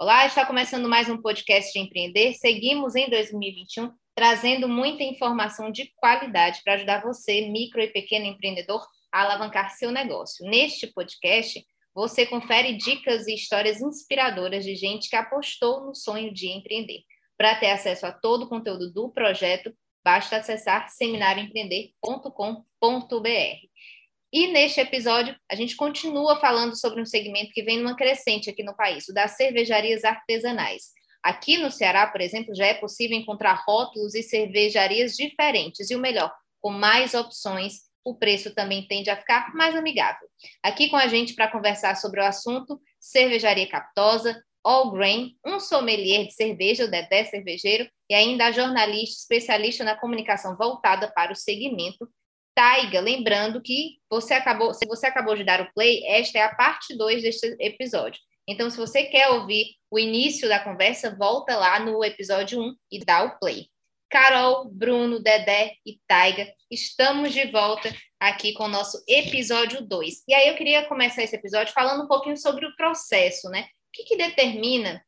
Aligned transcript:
Olá, 0.00 0.26
está 0.26 0.46
começando 0.46 0.88
mais 0.88 1.08
um 1.08 1.20
podcast 1.20 1.72
de 1.72 1.80
empreender. 1.80 2.32
Seguimos 2.34 2.94
em 2.94 3.10
2021 3.10 3.92
trazendo 4.14 4.68
muita 4.68 5.02
informação 5.02 5.72
de 5.72 5.92
qualidade 5.96 6.60
para 6.62 6.74
ajudar 6.74 7.02
você, 7.02 7.48
micro 7.48 7.80
e 7.80 7.88
pequeno 7.88 8.24
empreendedor, 8.24 8.86
a 9.10 9.22
alavancar 9.22 9.72
seu 9.72 9.90
negócio. 9.90 10.48
Neste 10.48 10.86
podcast, 10.86 11.66
você 11.92 12.24
confere 12.24 12.76
dicas 12.76 13.26
e 13.26 13.34
histórias 13.34 13.80
inspiradoras 13.80 14.64
de 14.64 14.76
gente 14.76 15.10
que 15.10 15.16
apostou 15.16 15.86
no 15.86 15.96
sonho 15.96 16.32
de 16.32 16.46
empreender. 16.46 17.00
Para 17.36 17.56
ter 17.56 17.70
acesso 17.70 18.06
a 18.06 18.12
todo 18.12 18.44
o 18.44 18.48
conteúdo 18.48 18.92
do 18.92 19.10
projeto, 19.10 19.74
basta 20.04 20.36
acessar 20.36 20.88
seminarioempreender.com.br. 20.90 23.68
E 24.30 24.48
neste 24.48 24.78
episódio, 24.78 25.34
a 25.50 25.54
gente 25.54 25.74
continua 25.74 26.38
falando 26.38 26.78
sobre 26.78 27.00
um 27.00 27.06
segmento 27.06 27.50
que 27.52 27.62
vem 27.62 27.78
numa 27.78 27.96
crescente 27.96 28.50
aqui 28.50 28.62
no 28.62 28.76
país, 28.76 29.08
o 29.08 29.14
das 29.14 29.36
cervejarias 29.36 30.04
artesanais. 30.04 30.92
Aqui 31.22 31.56
no 31.56 31.70
Ceará, 31.70 32.06
por 32.06 32.20
exemplo, 32.20 32.54
já 32.54 32.66
é 32.66 32.74
possível 32.74 33.16
encontrar 33.16 33.62
rótulos 33.66 34.14
e 34.14 34.22
cervejarias 34.22 35.16
diferentes, 35.16 35.90
e 35.90 35.96
o 35.96 35.98
melhor, 35.98 36.30
com 36.60 36.70
mais 36.70 37.14
opções, 37.14 37.88
o 38.04 38.14
preço 38.14 38.54
também 38.54 38.86
tende 38.86 39.08
a 39.08 39.16
ficar 39.16 39.54
mais 39.54 39.74
amigável. 39.74 40.28
Aqui 40.62 40.88
com 40.88 40.96
a 40.96 41.06
gente 41.06 41.34
para 41.34 41.50
conversar 41.50 41.96
sobre 41.96 42.20
o 42.20 42.24
assunto, 42.24 42.78
Cervejaria 43.00 43.68
Captosa, 43.68 44.42
All 44.62 44.92
Grain, 44.92 45.36
um 45.46 45.58
sommelier 45.58 46.26
de 46.26 46.34
cerveja, 46.34 46.84
o 46.84 46.90
Dedé 46.90 47.24
Cervejeiro, 47.24 47.88
e 48.10 48.14
ainda 48.14 48.46
a 48.46 48.52
jornalista 48.52 49.20
especialista 49.20 49.84
na 49.84 49.96
comunicação 49.96 50.56
voltada 50.56 51.10
para 51.12 51.32
o 51.32 51.36
segmento, 51.36 52.08
Taiga, 52.58 52.98
lembrando 52.98 53.62
que 53.62 54.00
você 54.10 54.34
acabou, 54.34 54.74
se 54.74 54.84
você 54.84 55.06
acabou 55.06 55.36
de 55.36 55.44
dar 55.44 55.60
o 55.60 55.72
play, 55.72 56.04
esta 56.08 56.40
é 56.40 56.42
a 56.42 56.52
parte 56.52 56.96
2 56.96 57.22
deste 57.22 57.56
episódio. 57.60 58.20
Então, 58.48 58.68
se 58.68 58.76
você 58.76 59.04
quer 59.04 59.28
ouvir 59.28 59.76
o 59.88 59.96
início 59.96 60.48
da 60.48 60.58
conversa, 60.58 61.14
volta 61.16 61.56
lá 61.56 61.78
no 61.78 62.02
episódio 62.02 62.58
1 62.58 62.64
um 62.64 62.74
e 62.90 62.98
dá 62.98 63.22
o 63.22 63.38
play. 63.38 63.68
Carol, 64.10 64.68
Bruno, 64.72 65.22
Dedé 65.22 65.74
e 65.86 66.00
Taiga, 66.08 66.52
estamos 66.68 67.32
de 67.32 67.46
volta 67.46 67.94
aqui 68.18 68.52
com 68.54 68.64
o 68.64 68.68
nosso 68.68 69.04
episódio 69.06 69.80
2. 69.80 70.24
E 70.26 70.34
aí 70.34 70.48
eu 70.48 70.56
queria 70.56 70.84
começar 70.86 71.22
esse 71.22 71.36
episódio 71.36 71.72
falando 71.72 72.02
um 72.02 72.08
pouquinho 72.08 72.36
sobre 72.36 72.66
o 72.66 72.74
processo, 72.74 73.48
né? 73.50 73.62
O 73.62 73.66
que, 73.92 74.02
que 74.02 74.16
determina 74.16 75.00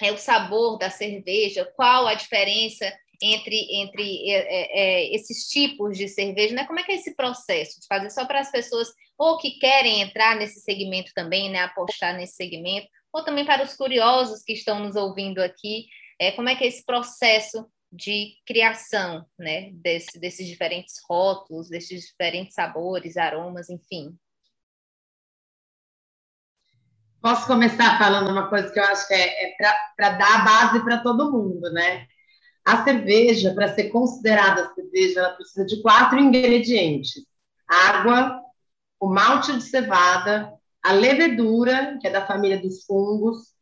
é, 0.00 0.10
o 0.10 0.16
sabor 0.16 0.78
da 0.78 0.88
cerveja, 0.88 1.70
qual 1.76 2.06
a 2.06 2.14
diferença 2.14 2.90
entre, 3.20 3.82
entre 3.82 4.30
é, 4.30 4.36
é, 4.36 4.80
é, 4.80 5.14
esses 5.14 5.48
tipos 5.48 5.96
de 5.96 6.08
cerveja, 6.08 6.54
né? 6.54 6.66
Como 6.66 6.78
é 6.78 6.82
que 6.82 6.92
é 6.92 6.94
esse 6.94 7.14
processo 7.14 7.80
de 7.80 7.86
fazer 7.86 8.10
só 8.10 8.24
para 8.24 8.40
as 8.40 8.50
pessoas 8.50 8.88
ou 9.16 9.36
que 9.38 9.58
querem 9.58 10.00
entrar 10.00 10.36
nesse 10.36 10.60
segmento 10.60 11.12
também, 11.14 11.50
né? 11.50 11.60
Apostar 11.60 12.16
nesse 12.16 12.36
segmento, 12.36 12.88
ou 13.12 13.24
também 13.24 13.44
para 13.44 13.64
os 13.64 13.74
curiosos 13.74 14.42
que 14.42 14.52
estão 14.52 14.80
nos 14.80 14.94
ouvindo 14.94 15.40
aqui, 15.40 15.86
é, 16.18 16.32
como 16.32 16.48
é 16.48 16.54
que 16.54 16.64
é 16.64 16.68
esse 16.68 16.84
processo 16.84 17.66
de 17.90 18.34
criação, 18.46 19.26
né? 19.38 19.70
Desse, 19.72 20.18
desses 20.20 20.46
diferentes 20.46 20.94
rótulos, 21.08 21.68
desses 21.68 22.06
diferentes 22.06 22.54
sabores, 22.54 23.16
aromas, 23.16 23.68
enfim. 23.68 24.16
Posso 27.20 27.48
começar 27.48 27.98
falando 27.98 28.30
uma 28.30 28.48
coisa 28.48 28.72
que 28.72 28.78
eu 28.78 28.84
acho 28.84 29.08
que 29.08 29.14
é, 29.14 29.50
é 29.50 29.56
para 29.96 30.10
dar 30.10 30.40
a 30.40 30.44
base 30.44 30.84
para 30.84 30.98
todo 30.98 31.32
mundo, 31.32 31.72
né? 31.72 32.06
A 32.68 32.84
cerveja, 32.84 33.54
para 33.54 33.72
ser 33.74 33.84
considerada 33.84 34.70
cerveja, 34.74 35.20
ela 35.20 35.30
precisa 35.30 35.64
de 35.64 35.80
quatro 35.80 36.18
ingredientes: 36.18 37.24
água, 37.66 38.42
o 39.00 39.08
malte 39.08 39.54
de 39.54 39.62
cevada, 39.62 40.52
a 40.82 40.92
levedura, 40.92 41.96
que 41.98 42.06
é 42.06 42.10
da 42.10 42.26
família 42.26 42.60
dos 42.60 42.84
fungos, 42.84 43.54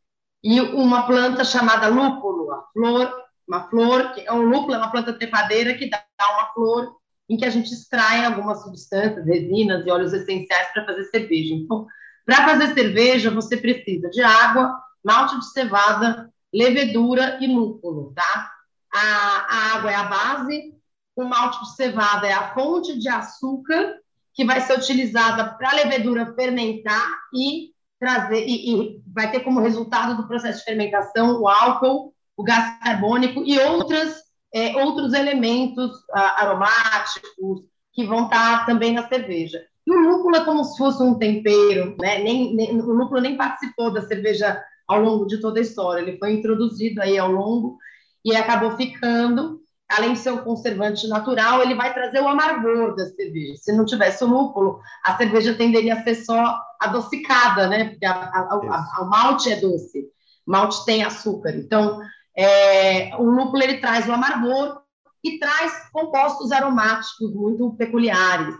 e 0.43 0.61
uma 0.61 1.06
planta 1.06 1.45
chamada 1.45 1.87
lúpulo, 1.87 2.50
a 2.50 2.65
flor, 2.72 3.15
uma 3.47 3.71
flor, 3.71 4.12
que 4.12 4.27
é 4.27 4.33
um 4.33 4.43
lúpulo, 4.43 4.75
é 4.75 4.78
uma 4.78 4.91
planta 4.91 5.12
trepadeira 5.12 5.75
que 5.75 5.89
dá 5.89 6.03
uma 6.34 6.47
flor 6.53 6.97
em 7.31 7.37
que 7.37 7.45
a 7.45 7.50
gente 7.50 7.72
extrai 7.72 8.25
algumas 8.25 8.65
substâncias, 8.65 9.25
resinas 9.25 9.87
e 9.87 9.91
óleos 9.91 10.15
essenciais 10.15 10.72
para 10.72 10.84
fazer 10.84 11.05
cerveja. 11.05 11.55
Então, 11.55 11.87
para 12.25 12.45
fazer 12.45 12.75
cerveja, 12.75 13.31
você 13.31 13.56
precisa 13.56 14.11
de 14.11 14.21
água, 14.21 14.77
malte 15.05 15.39
de 15.39 15.53
cevada, 15.53 16.28
levedura 16.53 17.39
e 17.41 17.47
lúpulo, 17.47 18.12
tá? 18.12 18.56
A, 18.97 19.47
a 19.49 19.77
água 19.77 19.91
é 19.91 19.95
a 19.95 20.05
base, 20.05 20.75
o 21.15 21.25
malte 21.25 21.61
de 21.61 21.77
cevada 21.77 22.27
é 22.27 22.33
a 22.33 22.55
fonte 22.55 22.99
de 22.99 23.09
açúcar 23.09 23.95
que 24.34 24.45
vai 24.45 24.61
ser 24.61 24.79
utilizada 24.79 25.45
para 25.55 25.71
a 25.71 25.75
levedura 25.75 26.34
fermentar 26.34 27.09
e 27.34 27.71
trazer 27.99 28.47
e, 28.47 28.75
e, 28.75 29.03
vai 29.15 29.31
ter 29.31 29.41
como 29.41 29.61
resultado 29.61 30.17
do 30.17 30.29
processo 30.29 30.59
de 30.59 30.65
fermentação 30.65 31.41
o 31.41 31.49
álcool, 31.49 32.12
o 32.37 32.43
gás 32.43 32.79
carbônico 32.81 33.43
e 33.47 33.59
outras 33.59 34.27
é, 34.55 34.77
outros 34.83 35.13
elementos 35.13 35.91
aromáticos 36.13 37.65
que 37.93 38.05
vão 38.05 38.25
estar 38.25 38.61
tá 38.61 38.67
também 38.67 38.93
na 38.93 39.09
cerveja. 39.09 39.63
E 39.87 39.91
o 39.91 40.01
lúpulo 40.01 40.37
é 40.37 40.45
como 40.45 40.65
se 40.65 40.77
fosse 40.78 41.03
um 41.03 41.19
tempero, 41.19 41.97
né? 42.01 42.19
Nem, 42.19 42.55
nem, 42.55 42.81
o 42.81 42.93
lúpulo 42.93 43.21
nem 43.21 43.37
participou 43.37 43.93
da 43.93 44.03
cerveja 44.03 44.63
ao 44.87 45.01
longo 45.01 45.27
de 45.27 45.41
toda 45.41 45.59
a 45.59 45.63
história, 45.63 46.01
ele 46.01 46.19
foi 46.19 46.33
introduzido 46.33 47.03
aí 47.03 47.19
ao 47.19 47.31
longo 47.31 47.77
e 48.26 48.37
acabou 48.37 48.76
ficando. 48.76 49.60
Além 49.88 50.14
de 50.14 50.19
ser 50.19 50.32
um 50.32 50.38
conservante 50.38 51.06
natural, 51.06 51.62
ele 51.62 51.76
vai 51.76 51.94
trazer 51.94 52.20
o 52.20 52.26
amargor 52.26 52.97
da 52.97 53.06
cerveja. 53.06 53.54
Se 53.56 53.72
não 53.72 53.84
tivesse 53.84 54.25
o 54.25 54.26
lúpulo, 54.26 54.81
a 55.04 55.16
cerveja 55.16 55.54
tenderia 55.54 55.94
a 55.94 56.03
ser 56.03 56.16
só 56.16 56.60
adocicada, 56.81 57.69
né? 57.69 57.91
Porque 57.91 58.04
o 58.04 59.04
malte 59.04 59.53
é 59.53 59.60
doce, 59.60 60.00
o 60.44 60.50
malte 60.50 60.84
tem 60.84 61.04
açúcar. 61.04 61.50
Então, 61.50 62.00
é, 62.36 63.15
o 63.16 63.22
lúpulo 63.22 63.62
ele 63.62 63.78
traz 63.78 64.09
o 64.09 64.12
amargor 64.12 64.81
e 65.22 65.38
traz 65.38 65.88
compostos 65.92 66.50
aromáticos 66.50 67.32
muito 67.32 67.76
peculiares. 67.76 68.56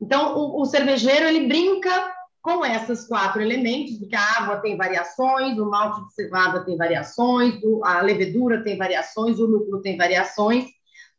Então, 0.00 0.38
o, 0.38 0.62
o 0.62 0.64
cervejeiro 0.64 1.26
ele 1.26 1.46
brinca 1.46 1.90
com 2.42 2.66
esses 2.66 3.06
quatro 3.06 3.40
elementos, 3.40 3.98
porque 3.98 4.16
a 4.16 4.38
água 4.38 4.56
tem 4.56 4.76
variações, 4.76 5.56
o 5.56 5.70
malte 5.70 6.04
de 6.04 6.12
cevada 6.12 6.64
tem 6.64 6.76
variações, 6.76 7.54
a 7.84 8.02
levedura 8.02 8.64
tem 8.64 8.76
variações, 8.76 9.38
o 9.38 9.46
lúpulo 9.46 9.80
tem 9.80 9.96
variações. 9.96 10.66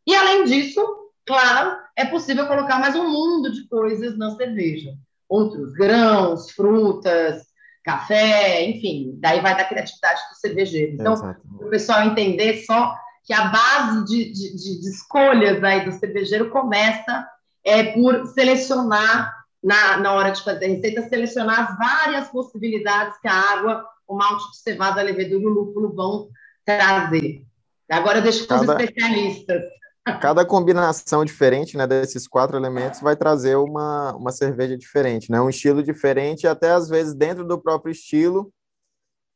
E, 0.06 0.14
além 0.14 0.44
disso, 0.44 0.86
claro, 1.26 1.78
é 1.96 2.04
possível 2.04 2.46
colocar 2.46 2.78
mais 2.78 2.94
um 2.96 3.10
mundo 3.10 3.54
de 3.54 3.66
coisas 3.70 4.18
na 4.18 4.36
cerveja. 4.36 4.94
Outros 5.30 5.72
grãos, 5.74 6.52
frutas, 6.52 7.42
café, 7.86 8.66
enfim, 8.66 9.18
daí 9.20 9.40
vai 9.40 9.56
da 9.56 9.64
criatividade 9.64 10.20
do 10.30 10.36
cervejeiro. 10.36 10.94
Então, 10.94 11.16
para 11.16 11.68
o 11.68 11.70
pessoal 11.70 12.04
entender 12.04 12.66
só 12.66 12.98
que 13.24 13.34
a 13.34 13.46
base 13.46 14.06
de, 14.06 14.34
de, 14.34 14.82
de 14.82 14.90
escolhas 14.90 15.64
aí 15.64 15.86
do 15.86 15.94
cervejeiro 15.94 16.50
começa 16.50 17.26
é 17.64 17.94
por 17.94 18.26
selecionar 18.28 19.43
na, 19.64 19.98
na 19.98 20.14
hora 20.14 20.32
de 20.32 20.44
fazer 20.44 20.66
a 20.66 20.68
receita, 20.68 21.08
selecionar 21.08 21.72
as 21.72 21.78
várias 21.78 22.28
possibilidades 22.28 23.18
que 23.20 23.28
a 23.28 23.34
água, 23.34 23.86
o 24.08 24.16
malte 24.16 24.52
de 24.52 24.58
cevada, 24.58 25.00
a 25.00 25.04
levedura 25.04 25.44
e 25.44 25.46
o 25.46 25.50
lúpulo 25.50 25.96
vão 25.96 26.30
trazer. 26.66 27.46
Agora 27.90 28.18
eu 28.18 28.24
deixo 28.24 28.48
com 28.48 28.56
os 28.56 28.62
especialistas. 28.62 29.64
Cada 30.22 30.46
combinação 30.46 31.24
diferente 31.24 31.78
né, 31.78 31.88
desses 31.88 32.28
quatro 32.28 32.58
elementos 32.58 33.00
vai 33.00 33.16
trazer 33.16 33.56
uma, 33.56 34.14
uma 34.16 34.34
cerveja 34.34 34.78
diferente, 34.78 35.32
né, 35.32 35.40
um 35.40 35.50
estilo 35.50 35.82
diferente, 35.82 36.46
até 36.46 36.72
às 36.72 36.90
vezes 36.90 37.14
dentro 37.14 37.46
do 37.46 37.58
próprio 37.58 37.90
estilo 37.90 38.52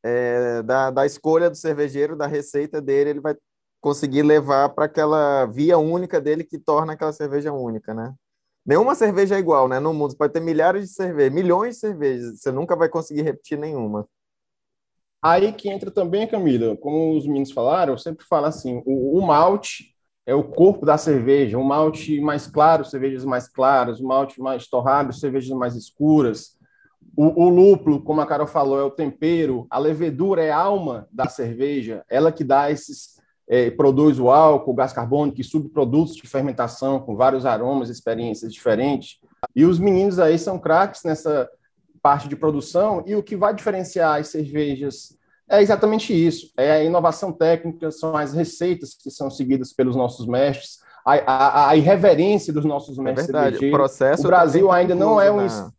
é, 0.04 0.62
da, 0.62 0.90
da 0.90 1.06
escolha 1.06 1.48
do 1.48 1.56
cervejeiro, 1.56 2.16
da 2.16 2.26
receita 2.26 2.82
dele, 2.82 3.10
ele 3.10 3.20
vai 3.20 3.34
conseguir 3.80 4.22
levar 4.22 4.68
para 4.70 4.84
aquela 4.84 5.46
via 5.46 5.78
única 5.78 6.20
dele 6.20 6.44
que 6.44 6.58
torna 6.58 6.92
aquela 6.92 7.12
cerveja 7.12 7.50
única, 7.50 7.94
né? 7.94 8.12
Nenhuma 8.68 8.94
cerveja 8.94 9.34
é 9.34 9.38
igual, 9.38 9.66
né? 9.66 9.80
No 9.80 9.94
mundo, 9.94 10.14
pode 10.14 10.34
ter 10.34 10.40
milhares 10.40 10.90
de 10.90 10.94
cervejas, 10.94 11.32
milhões 11.32 11.76
de 11.76 11.80
cervejas, 11.80 12.38
você 12.38 12.52
nunca 12.52 12.76
vai 12.76 12.86
conseguir 12.86 13.22
repetir 13.22 13.56
nenhuma. 13.56 14.06
Aí 15.22 15.54
que 15.54 15.70
entra 15.70 15.90
também, 15.90 16.28
Camila, 16.28 16.76
como 16.76 17.16
os 17.16 17.26
meninos 17.26 17.50
falaram, 17.50 17.94
eu 17.94 17.98
sempre 17.98 18.26
falo 18.26 18.44
assim, 18.44 18.82
o, 18.84 19.18
o 19.18 19.26
malte 19.26 19.94
é 20.26 20.34
o 20.34 20.44
corpo 20.44 20.84
da 20.84 20.98
cerveja, 20.98 21.56
o 21.56 21.64
malte 21.64 22.20
mais 22.20 22.46
claro, 22.46 22.84
cervejas 22.84 23.24
mais 23.24 23.48
claras, 23.48 24.00
o 24.00 24.06
malte 24.06 24.38
mais 24.38 24.68
torrado, 24.68 25.14
cervejas 25.14 25.56
mais 25.56 25.74
escuras. 25.74 26.58
o, 27.16 27.44
o, 27.44 27.48
lúpulo, 27.48 28.02
como 28.02 28.20
a 28.20 28.26
Carol 28.26 28.46
falou, 28.46 28.78
é 28.78 28.84
o 28.84 28.90
tempero, 28.90 29.66
a 29.70 29.78
levedura 29.78 30.42
é 30.44 30.50
a 30.50 30.58
alma 30.58 31.08
da 31.10 31.26
cerveja, 31.26 32.04
ela 32.06 32.30
que 32.30 32.44
dá 32.44 32.70
esses, 32.70 33.17
é, 33.48 33.70
produz 33.70 34.18
o 34.18 34.30
álcool, 34.30 34.72
o 34.72 34.74
gás 34.74 34.92
carbônico 34.92 35.40
e 35.40 35.44
subprodutos 35.44 36.14
de 36.14 36.28
fermentação 36.28 37.00
com 37.00 37.16
vários 37.16 37.46
aromas, 37.46 37.88
experiências 37.88 38.52
diferentes. 38.52 39.18
E 39.56 39.64
os 39.64 39.78
meninos 39.78 40.18
aí 40.18 40.38
são 40.38 40.58
craques 40.58 41.02
nessa 41.04 41.48
parte 42.02 42.28
de 42.28 42.36
produção 42.36 43.02
e 43.06 43.14
o 43.14 43.22
que 43.22 43.36
vai 43.36 43.54
diferenciar 43.54 44.20
as 44.20 44.28
cervejas 44.28 45.16
é 45.50 45.62
exatamente 45.62 46.12
isso, 46.12 46.52
é 46.58 46.72
a 46.72 46.84
inovação 46.84 47.32
técnica, 47.32 47.90
são 47.90 48.14
as 48.14 48.34
receitas 48.34 48.94
que 48.94 49.10
são 49.10 49.30
seguidas 49.30 49.72
pelos 49.72 49.96
nossos 49.96 50.26
mestres, 50.26 50.80
a, 51.04 51.14
a, 51.14 51.70
a 51.70 51.76
irreverência 51.76 52.52
dos 52.52 52.66
nossos 52.66 52.98
é 52.98 53.02
mestres 53.02 53.30
é 53.30 53.32
verdade. 53.32 53.66
O, 53.66 53.70
processo 53.70 54.22
o 54.24 54.26
Brasil 54.26 54.70
ainda 54.70 54.94
não 54.94 55.18
é 55.18 55.32
um... 55.32 55.38
Na 55.38 55.72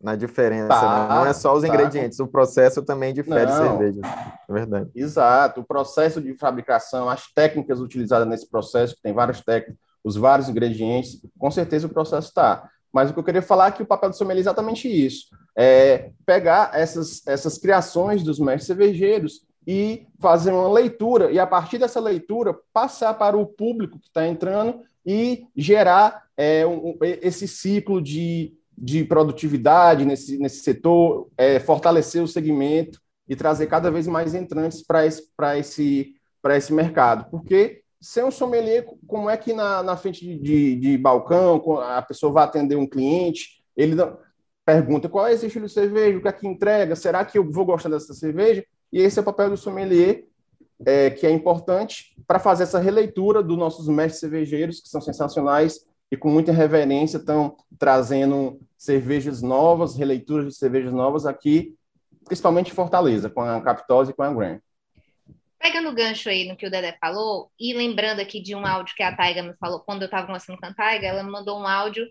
na 0.00 0.14
diferença, 0.14 0.68
tá, 0.68 1.08
né? 1.08 1.14
Não 1.14 1.26
é 1.26 1.32
só 1.32 1.54
os 1.54 1.62
tá. 1.62 1.68
ingredientes, 1.68 2.20
o 2.20 2.26
processo 2.26 2.82
também 2.82 3.14
difere 3.14 3.46
não, 3.46 3.56
cerveja. 3.56 4.00
É 4.48 4.52
verdade. 4.52 4.90
Exato, 4.94 5.60
o 5.60 5.64
processo 5.64 6.20
de 6.20 6.34
fabricação, 6.34 7.08
as 7.08 7.26
técnicas 7.32 7.80
utilizadas 7.80 8.28
nesse 8.28 8.48
processo, 8.48 8.94
que 8.94 9.02
tem 9.02 9.12
várias 9.12 9.40
técnicas, 9.40 9.76
os 10.04 10.16
vários 10.16 10.48
ingredientes, 10.48 11.20
com 11.38 11.50
certeza 11.50 11.86
o 11.86 11.90
processo 11.90 12.28
está. 12.28 12.68
Mas 12.92 13.10
o 13.10 13.12
que 13.12 13.18
eu 13.18 13.24
queria 13.24 13.42
falar 13.42 13.68
é 13.68 13.70
que 13.72 13.82
o 13.82 13.86
papel 13.86 14.10
do 14.10 14.16
sommelier 14.16 14.40
é 14.40 14.44
exatamente 14.44 14.88
isso: 14.88 15.26
é 15.56 16.10
pegar 16.24 16.70
essas, 16.72 17.26
essas 17.26 17.58
criações 17.58 18.22
dos 18.22 18.38
mestres 18.38 18.66
cervejeiros 18.66 19.42
e 19.66 20.06
fazer 20.20 20.52
uma 20.52 20.72
leitura, 20.72 21.30
e 21.32 21.38
a 21.38 21.46
partir 21.46 21.78
dessa 21.78 22.00
leitura, 22.00 22.56
passar 22.72 23.14
para 23.14 23.36
o 23.36 23.44
público 23.44 23.98
que 23.98 24.06
está 24.06 24.26
entrando 24.26 24.80
e 25.04 25.46
gerar 25.56 26.24
é, 26.36 26.66
um, 26.66 26.96
esse 27.00 27.48
ciclo 27.48 28.00
de 28.00 28.55
de 28.76 29.04
produtividade 29.04 30.04
nesse, 30.04 30.38
nesse 30.38 30.60
setor, 30.60 31.28
é, 31.36 31.58
fortalecer 31.58 32.22
o 32.22 32.28
segmento 32.28 33.00
e 33.28 33.34
trazer 33.34 33.66
cada 33.66 33.90
vez 33.90 34.06
mais 34.06 34.34
entrantes 34.34 34.84
para 34.84 35.06
esse, 35.06 35.28
esse, 35.58 36.14
esse 36.50 36.72
mercado. 36.72 37.30
Porque 37.30 37.82
ser 38.00 38.24
um 38.24 38.30
sommelier, 38.30 38.86
como 39.06 39.30
é 39.30 39.36
que 39.36 39.52
na, 39.52 39.82
na 39.82 39.96
frente 39.96 40.24
de, 40.24 40.38
de, 40.38 40.76
de 40.76 40.98
balcão, 40.98 41.80
a 41.80 42.02
pessoa 42.02 42.32
vai 42.32 42.44
atender 42.44 42.76
um 42.76 42.86
cliente, 42.86 43.62
ele 43.76 43.96
pergunta 44.64 45.08
qual 45.08 45.26
é 45.26 45.32
esse 45.32 45.46
estilo 45.46 45.66
de 45.66 45.72
cerveja, 45.72 46.18
o 46.18 46.22
que 46.22 46.28
é 46.28 46.32
que 46.32 46.46
entrega, 46.46 46.94
será 46.96 47.24
que 47.24 47.38
eu 47.38 47.50
vou 47.50 47.64
gostar 47.64 47.88
dessa 47.88 48.12
cerveja? 48.12 48.64
E 48.92 49.00
esse 49.00 49.18
é 49.18 49.22
o 49.22 49.24
papel 49.24 49.50
do 49.50 49.56
sommelier, 49.56 50.24
é, 50.84 51.10
que 51.10 51.26
é 51.26 51.30
importante 51.30 52.14
para 52.26 52.38
fazer 52.38 52.64
essa 52.64 52.78
releitura 52.78 53.42
dos 53.42 53.56
nossos 53.56 53.88
mestres 53.88 54.20
cervejeiros, 54.20 54.80
que 54.80 54.88
são 54.88 55.00
sensacionais 55.00 55.86
e 56.10 56.16
com 56.16 56.30
muita 56.30 56.52
reverência 56.52 57.18
estão 57.18 57.56
trazendo 57.78 58.60
cervejas 58.76 59.42
novas, 59.42 59.96
releituras 59.96 60.46
de 60.46 60.54
cervejas 60.54 60.92
novas 60.92 61.26
aqui, 61.26 61.74
principalmente 62.24 62.72
Fortaleza, 62.72 63.30
com 63.30 63.40
a 63.40 63.60
Capitose 63.60 64.10
e 64.10 64.14
com 64.14 64.22
a 64.22 64.32
Grand. 64.32 64.60
Pegando 65.58 65.88
o 65.88 65.94
gancho 65.94 66.28
aí 66.28 66.46
no 66.46 66.56
que 66.56 66.66
o 66.66 66.70
Dedé 66.70 66.96
falou, 67.00 67.50
e 67.58 67.72
lembrando 67.72 68.20
aqui 68.20 68.40
de 68.40 68.54
um 68.54 68.64
áudio 68.64 68.94
que 68.94 69.02
a 69.02 69.14
Taiga 69.14 69.42
me 69.42 69.56
falou 69.56 69.80
quando 69.80 70.02
eu 70.02 70.06
estava 70.06 70.26
conversando 70.26 70.58
com 70.58 70.66
a 70.66 70.74
Taiga, 70.74 71.06
ela 71.06 71.22
me 71.22 71.30
mandou 71.30 71.58
um 71.58 71.66
áudio 71.66 72.06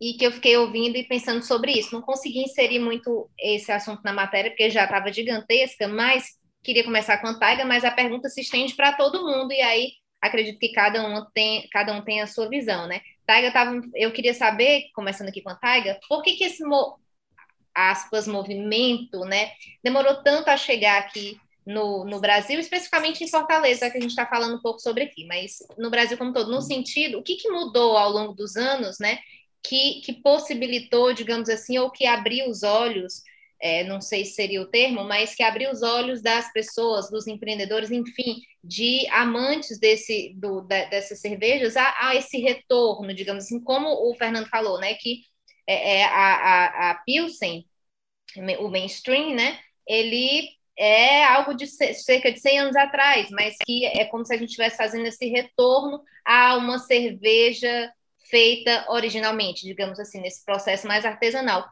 e 0.00 0.14
que 0.14 0.26
eu 0.26 0.32
fiquei 0.32 0.56
ouvindo 0.56 0.96
e 0.96 1.06
pensando 1.06 1.42
sobre 1.42 1.72
isso. 1.72 1.94
Não 1.94 2.02
consegui 2.02 2.40
inserir 2.40 2.78
muito 2.78 3.30
esse 3.38 3.72
assunto 3.72 4.02
na 4.04 4.12
matéria, 4.12 4.50
porque 4.50 4.68
já 4.68 4.84
estava 4.84 5.12
gigantesca, 5.12 5.88
mas 5.88 6.24
queria 6.62 6.84
começar 6.84 7.18
com 7.18 7.28
a 7.28 7.38
Taiga, 7.38 7.64
mas 7.64 7.84
a 7.84 7.90
pergunta 7.90 8.28
se 8.28 8.40
estende 8.40 8.74
para 8.74 8.92
todo 8.92 9.24
mundo, 9.24 9.52
e 9.52 9.60
aí 9.60 9.92
acredito 10.22 10.58
que 10.58 10.72
cada 10.72 11.04
um 11.04 11.26
tem, 11.34 11.68
cada 11.70 11.92
um 11.92 12.00
tem 12.00 12.22
a 12.22 12.26
sua 12.28 12.48
visão, 12.48 12.86
né? 12.86 13.00
Taiga 13.26 13.50
tava, 13.50 13.80
eu 13.94 14.12
queria 14.12 14.32
saber, 14.32 14.84
começando 14.94 15.28
aqui 15.28 15.42
com 15.42 15.50
a 15.50 15.54
Taiga, 15.54 15.98
por 16.08 16.22
que 16.22 16.34
que 16.34 16.44
esse 16.44 16.62
aspas 17.74 18.26
movimento, 18.26 19.20
né, 19.20 19.52
demorou 19.82 20.22
tanto 20.22 20.48
a 20.48 20.56
chegar 20.56 20.98
aqui 20.98 21.40
no, 21.64 22.04
no 22.04 22.20
Brasil, 22.20 22.58
especificamente 22.58 23.24
em 23.24 23.28
Fortaleza, 23.28 23.90
que 23.90 23.96
a 23.96 24.00
gente 24.00 24.10
está 24.10 24.26
falando 24.26 24.56
um 24.56 24.60
pouco 24.60 24.80
sobre 24.80 25.04
aqui, 25.04 25.24
mas 25.26 25.58
no 25.78 25.90
Brasil 25.90 26.18
como 26.18 26.32
todo, 26.32 26.50
no 26.50 26.60
sentido, 26.60 27.18
o 27.18 27.22
que, 27.22 27.36
que 27.36 27.48
mudou 27.48 27.96
ao 27.96 28.10
longo 28.10 28.34
dos 28.34 28.56
anos, 28.56 28.98
né, 28.98 29.18
que, 29.62 30.00
que 30.04 30.12
possibilitou, 30.12 31.12
digamos 31.12 31.48
assim, 31.48 31.78
ou 31.78 31.90
que 31.90 32.04
abriu 32.04 32.50
os 32.50 32.62
olhos 32.62 33.22
é, 33.62 33.84
não 33.84 34.00
sei 34.00 34.24
se 34.24 34.34
seria 34.34 34.60
o 34.60 34.66
termo, 34.66 35.04
mas 35.04 35.36
que 35.36 35.42
abriu 35.42 35.70
os 35.70 35.82
olhos 35.82 36.20
das 36.20 36.52
pessoas, 36.52 37.08
dos 37.08 37.28
empreendedores, 37.28 37.92
enfim, 37.92 38.42
de 38.62 39.06
amantes 39.08 39.78
desse, 39.78 40.34
do, 40.34 40.62
da, 40.62 40.86
dessas 40.86 41.20
cervejas 41.20 41.76
a, 41.76 42.08
a, 42.08 42.16
esse 42.16 42.38
retorno, 42.40 43.14
digamos 43.14 43.44
assim, 43.44 43.60
como 43.62 43.88
o 43.88 44.14
Fernando 44.16 44.48
falou, 44.48 44.80
né, 44.80 44.94
que 44.94 45.20
é, 45.64 46.00
é 46.00 46.04
a, 46.04 46.10
a, 46.10 46.90
a 46.90 46.94
Pilsen, 47.06 47.64
o 48.58 48.68
mainstream, 48.68 49.34
né, 49.36 49.60
ele 49.86 50.48
é 50.76 51.24
algo 51.24 51.54
de 51.54 51.66
cerca 51.68 52.32
de 52.32 52.40
100 52.40 52.58
anos 52.58 52.76
atrás, 52.76 53.30
mas 53.30 53.54
que 53.64 53.86
é 53.86 54.04
como 54.06 54.24
se 54.24 54.34
a 54.34 54.36
gente 54.36 54.48
estivesse 54.48 54.76
fazendo 54.76 55.06
esse 55.06 55.26
retorno 55.28 56.02
a 56.24 56.56
uma 56.56 56.80
cerveja 56.80 57.92
feita 58.28 58.86
originalmente, 58.88 59.64
digamos 59.64 60.00
assim, 60.00 60.20
nesse 60.20 60.44
processo 60.44 60.88
mais 60.88 61.04
artesanal 61.04 61.64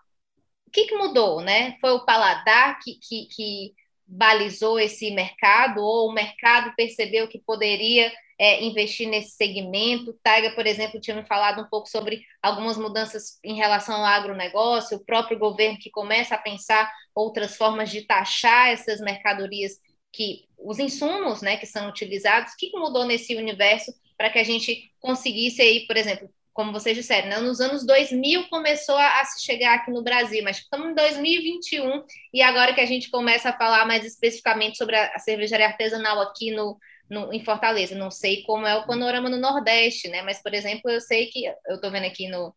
o 0.71 0.73
que, 0.73 0.87
que 0.87 0.95
mudou, 0.95 1.41
né? 1.41 1.77
Foi 1.81 1.91
o 1.91 2.05
paladar 2.05 2.79
que, 2.79 2.95
que, 2.95 3.27
que, 3.27 3.75
balizou 4.13 4.79
esse 4.81 5.11
mercado, 5.13 5.81
ou 5.81 6.09
o 6.09 6.13
mercado 6.13 6.75
percebeu 6.77 7.29
que 7.29 7.39
poderia 7.39 8.13
é, 8.39 8.63
investir 8.65 9.09
nesse 9.09 9.37
segmento? 9.37 10.19
Taiga, 10.23 10.51
por 10.51 10.67
exemplo, 10.67 11.01
tinha 11.01 11.17
me 11.17 11.25
falado 11.25 11.63
um 11.63 11.69
pouco 11.69 11.89
sobre 11.89 12.25
algumas 12.43 12.77
mudanças 12.77 13.39
em 13.45 13.55
relação 13.55 13.97
ao 13.97 14.05
agronegócio, 14.05 14.97
o 14.97 15.05
próprio 15.05 15.39
governo 15.39 15.79
que 15.79 15.91
começa 15.91 16.35
a 16.35 16.39
pensar 16.39 16.93
outras 17.15 17.57
formas 17.57 17.89
de 17.91 18.03
taxar 18.03 18.71
essas 18.71 19.01
mercadorias 19.01 19.79
que 20.13 20.45
os 20.59 20.81
insumos, 20.81 21.41
né, 21.41 21.57
que 21.57 21.67
são 21.67 21.89
utilizados, 21.89 22.53
o 22.53 22.57
que 22.57 22.77
mudou 22.77 23.05
nesse 23.05 23.37
universo 23.37 23.93
para 24.19 24.31
que 24.31 24.41
a 24.41 24.45
gente 24.45 24.93
conseguisse 24.99 25.63
aí, 25.63 25.87
por 25.87 25.97
exemplo, 25.97 26.29
como 26.61 26.73
vocês 26.73 26.95
disseram, 26.95 27.31
né? 27.31 27.39
nos 27.39 27.59
anos 27.59 27.87
2000 27.87 28.51
começou 28.51 28.95
a, 28.95 29.21
a, 29.23 29.25
se 29.25 29.43
chegar 29.43 29.77
aqui 29.77 29.91
no 29.91 30.03
Brasil, 30.03 30.45
mas 30.45 30.59
estamos 30.59 30.91
em 30.91 30.95
2021 30.95 32.05
e 32.35 32.43
agora 32.43 32.75
que 32.75 32.83
a 32.83 32.87
gente 32.87 33.11
começa 33.11 33.49
a 33.49 33.57
falar 33.57 33.87
mais 33.87 34.05
especificamente 34.05 34.77
sobre 34.77 34.95
a, 34.95 35.07
a 35.15 35.19
cervejaria 35.19 35.69
artesanal 35.69 36.21
aqui 36.21 36.51
no, 36.51 36.79
no, 37.09 37.33
em 37.33 37.43
Fortaleza. 37.43 37.95
Não 37.95 38.11
sei 38.11 38.43
como 38.43 38.67
é 38.67 38.77
o 38.77 38.87
panorama 38.87 39.31
no 39.31 39.39
Nordeste, 39.39 40.09
né? 40.09 40.21
Mas, 40.21 40.43
por 40.43 40.53
exemplo, 40.53 40.91
eu 40.91 41.01
sei 41.01 41.29
que 41.29 41.47
eu 41.47 41.77
estou 41.77 41.91
vendo 41.91 42.05
aqui 42.05 42.29
no, 42.29 42.55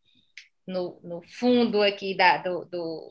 no, 0.68 1.00
no, 1.02 1.22
fundo 1.40 1.82
aqui 1.82 2.14
da, 2.14 2.40
do, 2.40 2.66
do, 2.66 3.10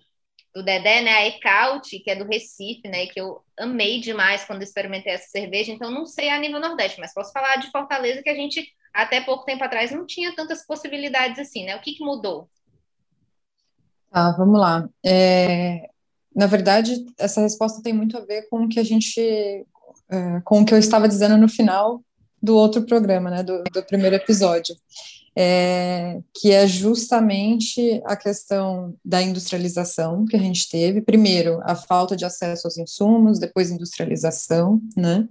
do 0.54 0.62
Dedé, 0.62 1.00
né? 1.02 1.12
A 1.12 1.26
Ecaute, 1.26 1.98
que 2.00 2.10
é 2.10 2.16
do 2.16 2.26
Recife, 2.26 2.88
né? 2.88 3.06
Que 3.06 3.20
eu 3.20 3.42
amei 3.58 4.00
demais 4.00 4.44
quando 4.44 4.62
experimentei 4.62 5.12
essa 5.12 5.28
cerveja. 5.28 5.72
Então, 5.72 5.90
não 5.90 6.04
sei 6.04 6.28
a 6.28 6.38
nível 6.38 6.60
Nordeste, 6.60 7.00
mas 7.00 7.14
posso 7.14 7.32
falar 7.32 7.56
de 7.56 7.70
Fortaleza 7.70 8.22
que 8.22 8.30
a 8.30 8.34
gente 8.34 8.66
até 8.92 9.20
pouco 9.20 9.44
tempo 9.44 9.64
atrás 9.64 9.90
não 9.90 10.06
tinha 10.06 10.34
tantas 10.34 10.66
possibilidades 10.66 11.38
assim, 11.38 11.64
né? 11.64 11.76
O 11.76 11.80
que, 11.80 11.94
que 11.94 12.04
mudou? 12.04 12.48
Tá, 14.10 14.30
vamos 14.32 14.60
lá. 14.60 14.86
É, 15.04 15.88
na 16.36 16.46
verdade, 16.46 17.04
essa 17.18 17.40
resposta 17.40 17.82
tem 17.82 17.94
muito 17.94 18.16
a 18.18 18.20
ver 18.20 18.48
com 18.50 18.64
o 18.64 18.68
que 18.68 18.78
a 18.78 18.84
gente, 18.84 19.20
é, 20.10 20.40
com 20.44 20.60
o 20.60 20.66
que 20.66 20.74
eu 20.74 20.78
estava 20.78 21.08
dizendo 21.08 21.38
no 21.38 21.48
final 21.48 22.02
do 22.42 22.56
outro 22.56 22.82
programa, 22.82 23.30
né, 23.30 23.42
do, 23.42 23.62
do 23.72 23.82
primeiro 23.84 24.16
episódio, 24.16 24.74
é, 25.36 26.20
que 26.34 26.52
é 26.52 26.66
justamente 26.66 28.02
a 28.04 28.16
questão 28.16 28.94
da 29.04 29.22
industrialização 29.22 30.26
que 30.26 30.36
a 30.36 30.38
gente 30.38 30.68
teve. 30.68 31.00
Primeiro, 31.00 31.60
a 31.62 31.74
falta 31.74 32.16
de 32.16 32.24
acesso 32.24 32.66
aos 32.66 32.76
insumos, 32.76 33.38
depois 33.38 33.70
industrialização, 33.70 34.80
né? 34.96 35.26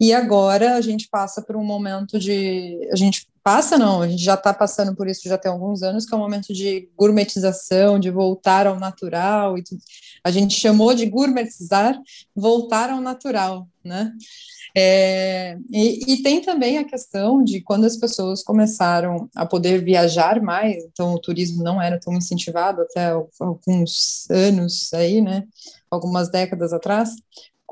E 0.00 0.12
agora 0.12 0.74
a 0.74 0.80
gente 0.80 1.08
passa 1.08 1.42
por 1.42 1.56
um 1.56 1.64
momento 1.64 2.18
de. 2.18 2.88
A 2.92 2.96
gente 2.96 3.26
passa, 3.42 3.76
não, 3.76 4.02
a 4.02 4.08
gente 4.08 4.22
já 4.22 4.34
está 4.34 4.54
passando 4.54 4.94
por 4.94 5.08
isso 5.08 5.28
já 5.28 5.36
tem 5.36 5.50
alguns 5.50 5.82
anos, 5.82 6.06
que 6.06 6.14
é 6.14 6.16
um 6.16 6.20
momento 6.20 6.52
de 6.52 6.88
gourmetização, 6.96 7.98
de 7.98 8.10
voltar 8.10 8.66
ao 8.66 8.78
natural. 8.78 9.58
E 9.58 9.64
a 10.24 10.30
gente 10.30 10.54
chamou 10.54 10.94
de 10.94 11.06
gourmetizar, 11.06 11.98
voltar 12.34 12.90
ao 12.90 13.00
natural, 13.00 13.68
né? 13.84 14.12
É, 14.74 15.58
e, 15.70 16.14
e, 16.14 16.22
tem 16.22 16.40
também 16.40 16.78
a 16.78 16.84
questão 16.84 17.44
de 17.44 17.60
quando 17.60 17.84
as 17.84 17.96
pessoas 17.96 18.42
começaram 18.42 19.28
a 19.36 19.44
poder 19.44 19.84
viajar 19.84 20.40
mais, 20.40 20.82
então 20.84 21.12
o 21.12 21.20
turismo 21.20 21.62
não 21.62 21.80
era 21.80 22.00
tão 22.00 22.14
incentivado 22.14 22.80
até 22.80 23.10
alguns 23.38 24.26
anos 24.30 24.92
aí, 24.94 25.20
né? 25.20 25.44
Algumas 25.90 26.30
décadas 26.30 26.72
atrás, 26.72 27.10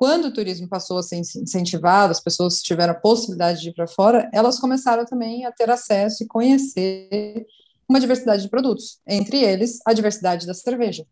quando 0.00 0.28
o 0.28 0.32
turismo 0.32 0.66
passou 0.66 0.96
a 0.96 1.02
ser 1.02 1.16
incentivado, 1.16 2.10
as 2.10 2.20
pessoas 2.20 2.62
tiveram 2.62 2.94
a 2.94 2.98
possibilidade 2.98 3.60
de 3.60 3.68
ir 3.68 3.74
para 3.74 3.86
fora, 3.86 4.30
elas 4.32 4.58
começaram 4.58 5.04
também 5.04 5.44
a 5.44 5.52
ter 5.52 5.68
acesso 5.68 6.24
e 6.24 6.26
conhecer 6.26 7.44
uma 7.86 8.00
diversidade 8.00 8.40
de 8.40 8.48
produtos, 8.48 8.98
entre 9.06 9.44
eles 9.44 9.78
a 9.86 9.92
diversidade 9.92 10.46
da 10.46 10.54
cerveja. 10.54 11.04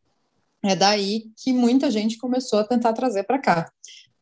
É 0.64 0.74
daí 0.74 1.24
que 1.36 1.52
muita 1.52 1.90
gente 1.90 2.16
começou 2.16 2.60
a 2.60 2.64
tentar 2.64 2.94
trazer 2.94 3.24
para 3.24 3.38
cá, 3.38 3.70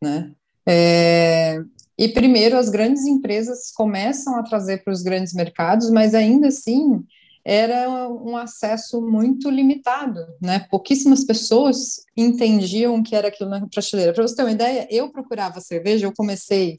né? 0.02 0.32
É, 0.68 1.62
e 1.96 2.08
primeiro 2.08 2.58
as 2.58 2.68
grandes 2.68 3.06
empresas 3.06 3.70
começam 3.70 4.34
a 4.34 4.42
trazer 4.42 4.82
para 4.82 4.92
os 4.92 5.00
grandes 5.00 5.32
mercados, 5.32 5.90
mas 5.90 6.12
ainda 6.12 6.48
assim 6.48 7.04
era 7.48 8.08
um 8.08 8.36
acesso 8.36 9.00
muito 9.00 9.48
limitado, 9.48 10.18
né? 10.42 10.66
Pouquíssimas 10.68 11.22
pessoas 11.22 12.04
entendiam 12.16 12.96
o 12.96 13.04
que 13.04 13.14
era 13.14 13.28
aquilo 13.28 13.48
na 13.48 13.64
prateleira. 13.68 14.12
Para 14.12 14.26
você 14.26 14.34
ter 14.34 14.42
uma 14.42 14.50
ideia, 14.50 14.88
eu 14.90 15.12
procurava 15.12 15.60
cerveja, 15.60 16.06
eu 16.06 16.12
comecei 16.12 16.76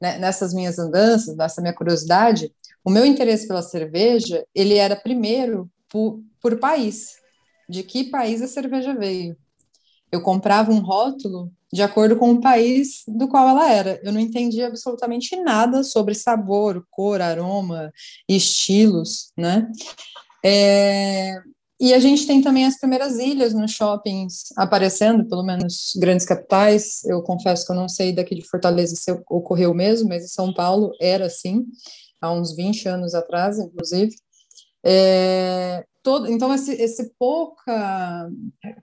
né, 0.00 0.16
nessas 0.16 0.54
minhas 0.54 0.78
andanças, 0.78 1.36
nessa 1.36 1.60
minha 1.60 1.74
curiosidade, 1.74 2.52
o 2.84 2.90
meu 2.90 3.04
interesse 3.04 3.48
pela 3.48 3.62
cerveja, 3.62 4.46
ele 4.54 4.74
era 4.74 4.94
primeiro 4.94 5.68
por, 5.88 6.22
por 6.40 6.56
país, 6.60 7.16
de 7.68 7.82
que 7.82 8.04
país 8.04 8.40
a 8.40 8.46
cerveja 8.46 8.94
veio. 8.94 9.36
Eu 10.12 10.22
comprava 10.22 10.70
um 10.70 10.78
rótulo 10.78 11.50
de 11.76 11.82
acordo 11.82 12.16
com 12.16 12.32
o 12.32 12.40
país 12.40 13.02
do 13.06 13.28
qual 13.28 13.46
ela 13.46 13.70
era. 13.70 14.00
Eu 14.02 14.10
não 14.10 14.18
entendia 14.18 14.66
absolutamente 14.66 15.36
nada 15.36 15.84
sobre 15.84 16.14
sabor, 16.14 16.82
cor, 16.90 17.20
aroma, 17.20 17.92
estilos, 18.26 19.30
né? 19.36 19.70
É, 20.42 21.34
e 21.78 21.92
a 21.92 21.98
gente 21.98 22.26
tem 22.26 22.40
também 22.40 22.64
as 22.64 22.78
primeiras 22.78 23.18
ilhas 23.18 23.52
nos 23.52 23.72
shoppings 23.72 24.46
aparecendo, 24.56 25.28
pelo 25.28 25.42
menos 25.42 25.92
grandes 26.00 26.24
capitais. 26.24 27.04
Eu 27.04 27.22
confesso 27.22 27.66
que 27.66 27.72
eu 27.72 27.76
não 27.76 27.90
sei 27.90 28.10
daqui 28.10 28.34
de 28.34 28.48
Fortaleza 28.48 28.96
se 28.96 29.12
ocorreu 29.28 29.74
mesmo, 29.74 30.08
mas 30.08 30.24
em 30.24 30.28
São 30.28 30.54
Paulo 30.54 30.92
era 30.98 31.26
assim, 31.26 31.66
há 32.22 32.32
uns 32.32 32.56
20 32.56 32.88
anos 32.88 33.14
atrás, 33.14 33.58
inclusive. 33.58 34.16
É, 34.82 35.84
todo, 36.06 36.30
então, 36.30 36.54
esse, 36.54 36.70
esse 36.70 37.10
pouca 37.18 38.30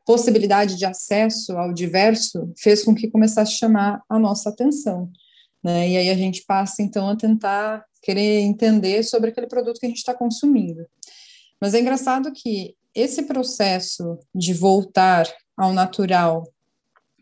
possibilidade 0.06 0.76
de 0.76 0.84
acesso 0.84 1.54
ao 1.54 1.72
diverso 1.72 2.52
fez 2.58 2.84
com 2.84 2.94
que 2.94 3.10
começasse 3.10 3.54
a 3.54 3.56
chamar 3.56 4.04
a 4.10 4.20
nossa 4.20 4.50
atenção. 4.50 5.10
Né? 5.64 5.92
E 5.92 5.98
aí 5.98 6.10
a 6.10 6.16
gente 6.16 6.44
passa, 6.46 6.82
então, 6.82 7.08
a 7.08 7.16
tentar 7.16 7.86
querer 8.02 8.42
entender 8.42 9.04
sobre 9.04 9.30
aquele 9.30 9.48
produto 9.48 9.80
que 9.80 9.86
a 9.86 9.90
gente 9.90 10.00
está 10.00 10.14
consumindo. 10.14 10.86
Mas 11.62 11.74
é 11.74 11.80
engraçado 11.80 12.30
que 12.34 12.76
esse 12.94 13.24
processo 13.24 14.20
de 14.36 14.54
voltar 14.54 15.26
ao 15.56 15.72
natural 15.72 16.44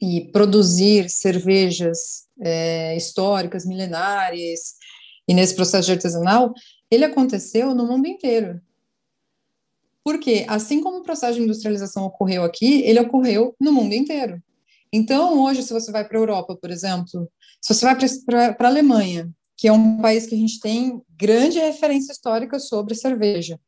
e 0.01 0.31
produzir 0.31 1.11
cervejas 1.11 2.23
é, 2.41 2.97
históricas, 2.97 3.67
milenares, 3.67 4.73
e 5.27 5.33
nesse 5.35 5.53
processo 5.53 5.85
de 5.85 5.91
artesanal, 5.91 6.55
ele 6.89 7.05
aconteceu 7.05 7.75
no 7.75 7.85
mundo 7.85 8.07
inteiro. 8.07 8.59
Porque, 10.03 10.45
assim 10.47 10.81
como 10.81 10.97
o 10.97 11.03
processo 11.03 11.35
de 11.35 11.43
industrialização 11.43 12.05
ocorreu 12.05 12.43
aqui, 12.43 12.81
ele 12.81 12.99
ocorreu 12.99 13.55
no 13.59 13.71
mundo 13.71 13.93
inteiro. 13.93 14.41
Então, 14.91 15.39
hoje, 15.43 15.63
se 15.63 15.71
você 15.71 15.91
vai 15.91 16.07
para 16.07 16.17
a 16.17 16.21
Europa, 16.21 16.55
por 16.55 16.69
exemplo, 16.69 17.29
se 17.61 17.73
você 17.73 17.85
vai 17.85 17.95
para 18.27 18.67
a 18.67 18.67
Alemanha, 18.67 19.29
que 19.55 19.67
é 19.67 19.71
um 19.71 20.01
país 20.01 20.25
que 20.25 20.35
a 20.35 20.37
gente 20.37 20.59
tem 20.59 21.01
grande 21.15 21.59
referência 21.59 22.11
histórica 22.11 22.59
sobre 22.59 22.95
cerveja, 22.95 23.59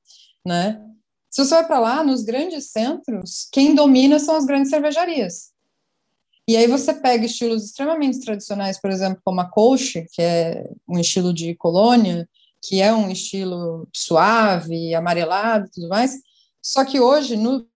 né? 0.46 0.82
Se 1.30 1.44
você 1.44 1.56
vai 1.56 1.66
para 1.66 1.80
lá, 1.80 2.04
nos 2.04 2.24
grandes 2.24 2.72
centros, 2.72 3.48
quem 3.52 3.74
domina 3.74 4.20
são 4.20 4.36
as 4.36 4.46
grandes 4.46 4.70
cervejarias. 4.70 5.52
E 6.48 6.58
aí 6.58 6.68
você 6.68 6.94
pega 6.94 7.26
estilos 7.26 7.64
extremamente 7.64 8.20
tradicionais, 8.20 8.80
por 8.80 8.92
exemplo, 8.92 9.22
como 9.24 9.40
a 9.40 9.50
Kolsch, 9.50 9.94
que 10.12 10.22
é 10.22 10.70
um 10.88 11.00
estilo 11.00 11.34
de 11.34 11.56
colônia, 11.56 12.28
que 12.64 12.82
é 12.82 12.94
um 12.94 13.12
estilo 13.12 13.88
suave, 13.94 14.96
amarelado 14.96 15.68
e 15.68 15.72
tudo 15.72 15.90
mais. 15.90 16.20
Só 16.62 16.86
que 16.86 17.00
hoje, 17.00 17.36
no, 17.36 17.68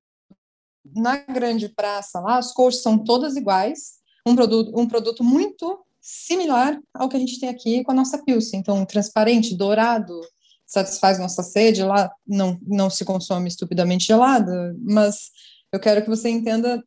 na 0.96 1.18
grande 1.18 1.68
praça 1.68 2.22
lá, 2.22 2.38
as 2.38 2.54
cores 2.54 2.82
são 2.82 2.98
todas 2.98 3.36
iguais, 3.36 3.98
um 4.26 4.34
produto, 4.34 4.72
um 4.80 4.88
produto 4.88 5.24
muito 5.24 5.84
similar 6.02 6.80
ao 6.94 7.10
que 7.10 7.18
a 7.18 7.20
gente 7.20 7.38
tem 7.38 7.50
aqui 7.50 7.84
com 7.84 7.92
a 7.92 7.96
nossa 7.96 8.18
Pilsen. 8.24 8.62
Então, 8.62 8.86
transparente, 8.86 9.56
dourado, 9.56 10.22
satisfaz 10.66 11.20
nossa 11.20 11.44
sede. 11.44 11.84
Lá 11.84 12.10
não, 12.26 12.58
não 12.66 12.90
se 12.90 13.04
consome 13.04 13.50
estupidamente 13.50 14.06
gelado, 14.06 14.52
mas 14.80 15.32
eu 15.72 15.82
quero 15.82 16.02
que 16.02 16.10
você 16.10 16.30
entenda 16.30 16.82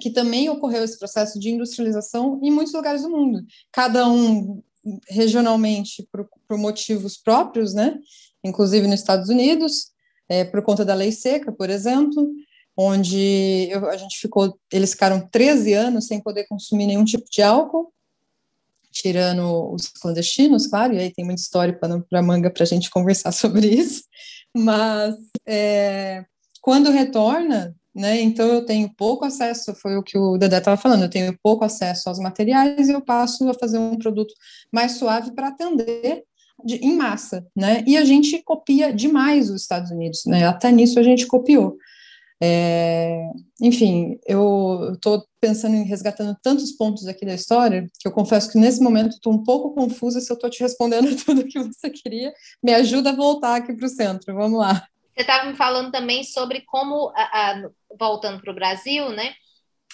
que 0.00 0.10
também 0.10 0.48
ocorreu 0.48 0.84
esse 0.84 0.98
processo 0.98 1.40
de 1.40 1.50
industrialização 1.50 2.38
em 2.40 2.52
muitos 2.52 2.72
lugares 2.72 3.02
do 3.02 3.10
mundo. 3.10 3.44
Cada 3.72 4.08
um 4.08 4.62
regionalmente 5.08 6.06
por, 6.10 6.28
por 6.48 6.58
motivos 6.58 7.16
próprios, 7.16 7.74
né? 7.74 7.98
Inclusive 8.44 8.86
nos 8.86 9.00
Estados 9.00 9.28
Unidos, 9.28 9.92
é, 10.28 10.44
por 10.44 10.62
conta 10.62 10.84
da 10.84 10.94
lei 10.94 11.12
seca, 11.12 11.52
por 11.52 11.70
exemplo, 11.70 12.28
onde 12.76 13.68
eu, 13.70 13.88
a 13.88 13.96
gente 13.96 14.18
ficou, 14.18 14.58
eles 14.72 14.92
ficaram 14.92 15.28
13 15.28 15.72
anos 15.74 16.06
sem 16.06 16.20
poder 16.20 16.46
consumir 16.46 16.86
nenhum 16.86 17.04
tipo 17.04 17.24
de 17.30 17.42
álcool, 17.42 17.92
tirando 18.90 19.72
os 19.72 19.88
clandestinos, 19.88 20.66
claro, 20.66 20.94
e 20.94 20.98
aí 20.98 21.12
tem 21.12 21.24
muita 21.24 21.40
história 21.40 21.78
para 22.08 22.22
manga 22.22 22.50
para 22.50 22.62
a 22.62 22.66
gente 22.66 22.88
conversar 22.90 23.32
sobre 23.32 23.66
isso, 23.66 24.04
mas 24.54 25.14
é, 25.46 26.24
quando 26.60 26.90
retorna, 26.90 27.74
né? 27.94 28.20
Então 28.20 28.46
eu 28.48 28.64
tenho 28.64 28.92
pouco 28.96 29.24
acesso, 29.24 29.74
foi 29.74 29.96
o 29.96 30.02
que 30.02 30.16
o 30.18 30.38
Dedé 30.38 30.58
estava 30.58 30.76
falando, 30.76 31.02
eu 31.02 31.10
tenho 31.10 31.36
pouco 31.42 31.64
acesso 31.64 32.08
aos 32.08 32.18
materiais 32.18 32.88
e 32.88 32.92
eu 32.92 33.00
passo 33.00 33.48
a 33.48 33.54
fazer 33.54 33.78
um 33.78 33.98
produto 33.98 34.34
mais 34.72 34.92
suave 34.92 35.32
para 35.32 35.48
atender 35.48 36.24
de, 36.64 36.76
em 36.76 36.96
massa, 36.96 37.46
né? 37.56 37.84
E 37.86 37.96
a 37.96 38.04
gente 38.04 38.42
copia 38.42 38.92
demais 38.92 39.50
os 39.50 39.62
Estados 39.62 39.90
Unidos, 39.90 40.22
né? 40.26 40.46
Até 40.46 40.70
nisso 40.70 40.98
a 40.98 41.02
gente 41.02 41.26
copiou. 41.26 41.76
É, 42.44 43.30
enfim, 43.60 44.18
eu 44.26 44.94
estou 44.94 45.24
pensando 45.40 45.76
em 45.76 45.84
resgatando 45.84 46.36
tantos 46.42 46.72
pontos 46.72 47.06
aqui 47.06 47.24
da 47.24 47.34
história 47.34 47.86
que 48.00 48.08
eu 48.08 48.10
confesso 48.10 48.50
que 48.50 48.58
nesse 48.58 48.82
momento 48.82 49.12
estou 49.12 49.32
um 49.32 49.44
pouco 49.44 49.72
confusa 49.72 50.20
se 50.20 50.28
eu 50.28 50.34
estou 50.34 50.50
te 50.50 50.60
respondendo 50.60 51.14
tudo 51.24 51.44
que 51.44 51.60
você 51.60 51.88
queria. 51.88 52.32
Me 52.62 52.74
ajuda 52.74 53.10
a 53.10 53.16
voltar 53.16 53.56
aqui 53.56 53.72
para 53.72 53.86
o 53.86 53.88
centro. 53.88 54.34
Vamos 54.34 54.58
lá. 54.58 54.84
Você 55.14 55.20
estava 55.22 55.48
me 55.48 55.54
falando 55.54 55.90
também 55.90 56.24
sobre 56.24 56.62
como, 56.62 57.12
a, 57.14 57.50
a, 57.50 57.70
voltando 57.98 58.40
para 58.40 58.50
o 58.50 58.54
Brasil, 58.54 59.10
né? 59.10 59.34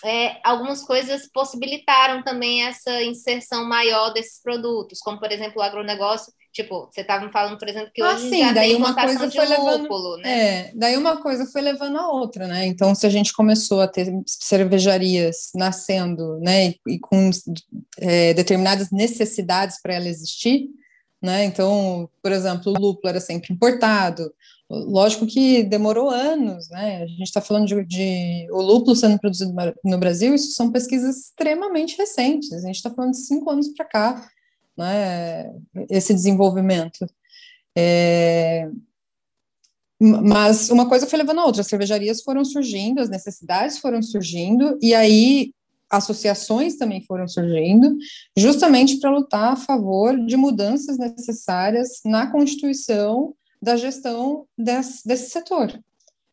É, 0.04 0.36
algumas 0.44 0.84
coisas 0.84 1.28
possibilitaram 1.32 2.22
também 2.22 2.62
essa 2.62 3.02
inserção 3.02 3.64
maior 3.64 4.10
desses 4.10 4.40
produtos, 4.40 5.00
como 5.00 5.18
por 5.18 5.32
exemplo 5.32 5.60
o 5.60 5.62
agronegócio. 5.62 6.32
Tipo, 6.52 6.88
você 6.90 7.00
estava 7.00 7.26
me 7.26 7.32
falando, 7.32 7.58
por 7.58 7.68
exemplo, 7.68 7.90
que 7.92 8.00
ah, 8.02 8.14
hoje 8.14 8.30
sim, 8.30 8.40
já 8.40 8.52
daí 8.52 8.70
tem 8.70 8.76
uma 8.76 8.94
coisa 8.94 9.30
foi 9.30 9.46
lúpulo, 9.46 10.16
levando, 10.16 10.22
né? 10.22 10.38
É, 10.38 10.72
daí 10.74 10.96
uma 10.96 11.16
coisa 11.20 11.46
foi 11.46 11.62
levando 11.62 11.98
a 11.98 12.10
outra, 12.10 12.46
né? 12.46 12.66
Então, 12.66 12.94
se 12.94 13.06
a 13.06 13.10
gente 13.10 13.32
começou 13.32 13.80
a 13.80 13.88
ter 13.88 14.12
cervejarias 14.26 15.50
nascendo, 15.54 16.38
né, 16.40 16.68
e, 16.68 16.80
e 16.86 16.98
com 17.00 17.30
é, 17.98 18.34
determinadas 18.34 18.90
necessidades 18.90 19.80
para 19.82 19.94
ela 19.94 20.08
existir, 20.08 20.68
né? 21.22 21.44
Então, 21.44 22.08
por 22.22 22.32
exemplo, 22.32 22.72
o 22.72 22.80
lúpulo 22.80 23.08
era 23.08 23.20
sempre 23.20 23.52
importado, 23.52 24.32
Lógico 24.70 25.26
que 25.26 25.62
demorou 25.62 26.10
anos, 26.10 26.68
né? 26.68 27.02
A 27.02 27.06
gente 27.06 27.22
está 27.22 27.40
falando 27.40 27.66
de, 27.66 27.84
de, 27.86 28.46
o 28.50 28.60
lúpulo 28.60 28.94
sendo 28.94 29.18
produzido 29.18 29.54
no 29.82 29.98
Brasil, 29.98 30.34
isso 30.34 30.52
são 30.52 30.70
pesquisas 30.70 31.16
extremamente 31.16 31.96
recentes. 31.96 32.52
A 32.52 32.66
gente 32.66 32.76
está 32.76 32.90
falando 32.90 33.12
de 33.12 33.18
cinco 33.18 33.50
anos 33.50 33.68
para 33.68 33.86
cá, 33.86 34.28
né? 34.76 35.50
Esse 35.88 36.12
desenvolvimento. 36.12 37.06
É, 37.74 38.68
mas 40.00 40.70
uma 40.70 40.88
coisa 40.88 41.06
foi 41.06 41.18
levando 41.18 41.40
a 41.40 41.46
outra, 41.46 41.62
as 41.62 41.66
cervejarias 41.66 42.22
foram 42.22 42.44
surgindo, 42.44 43.00
as 43.00 43.08
necessidades 43.08 43.78
foram 43.78 44.00
surgindo, 44.00 44.78
e 44.80 44.94
aí 44.94 45.52
associações 45.90 46.76
também 46.76 47.02
foram 47.02 47.26
surgindo, 47.26 47.96
justamente 48.36 48.98
para 49.00 49.10
lutar 49.10 49.54
a 49.54 49.56
favor 49.56 50.16
de 50.26 50.36
mudanças 50.36 50.98
necessárias 50.98 52.00
na 52.04 52.30
Constituição 52.30 53.34
da 53.60 53.76
gestão 53.76 54.46
desse, 54.56 55.30
setor. 55.30 55.78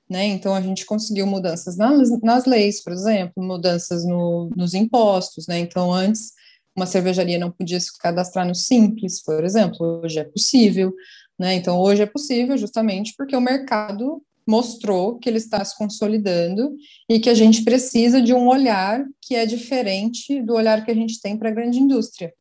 Né? 0.10 0.26
Então, 0.26 0.54
a 0.54 0.62
gente 0.62 0.86
conseguiu 0.86 1.26
mudanças 1.26 1.78
nas, 1.78 2.10
nas 2.22 2.46
leis, 2.46 2.84
por 2.84 2.94
exemplo, 2.94 3.44
mudanças 3.44 4.06
no, 4.06 4.50
nos 4.56 4.74
impostos. 4.74 5.48
Né? 5.48 5.60
Então, 5.60 5.92
antes, 5.92 6.32
uma 6.76 6.86
cervejaria 6.86 7.40
não 7.40 7.52
podia 7.52 7.80
se 7.80 7.98
cadastrar 7.98 8.48
no 8.48 8.54
Simples, 8.54 9.24
por 9.24 9.44
exemplo, 9.44 10.02
hoje 10.04 10.20
é 10.20 10.24
possível. 10.24 10.94
Né? 11.40 11.56
Então, 11.56 11.80
hoje 11.80 12.04
é 12.04 12.06
possível 12.06 12.58
justamente 12.58 13.14
porque 13.18 13.36
o 13.36 13.42
mercado 13.42 14.22
mostrou 14.48 15.18
que 15.18 15.28
ele 15.28 15.40
está 15.40 15.66
se 15.66 15.76
consolidando 15.76 16.76
e 17.10 17.20
que 17.20 17.32
a 17.32 17.34
gente 17.34 17.64
precisa 17.64 18.22
de 18.22 18.32
um 18.32 18.48
olhar 18.48 19.04
que 19.20 19.34
é 19.34 19.44
diferente 19.44 20.40
do 20.44 20.54
olhar 20.54 20.86
que 20.86 20.92
a 20.92 20.96
gente 20.96 21.20
tem 21.20 21.36
para 21.36 21.50
a 21.50 21.54
grande 21.54 21.80
indústria. 21.80 22.32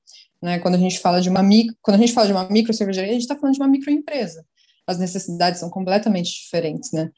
Né? 0.42 0.58
Quando 0.58 0.74
a 0.74 0.78
gente 0.78 0.98
fala 0.98 1.22
de 1.22 1.30
uma 1.30 1.42
micro, 1.42 1.74
quando 1.80 1.94
a 1.94 2.00
gente 2.00 2.12
fala 2.12 2.26
de 2.26 2.34
uma 2.34 2.46
micro 2.50 2.74
cervejaria, 2.74 3.10
a 3.10 3.14
gente 3.14 3.22
está 3.22 3.36
falando 3.36 3.54
de 3.54 3.60
uma 3.60 3.68
microempresa 3.68 4.44
as 4.86 4.98
necessidades 4.98 5.60
são 5.60 5.70
completamente 5.70 6.30
diferentes, 6.32 6.92
né? 6.92 7.10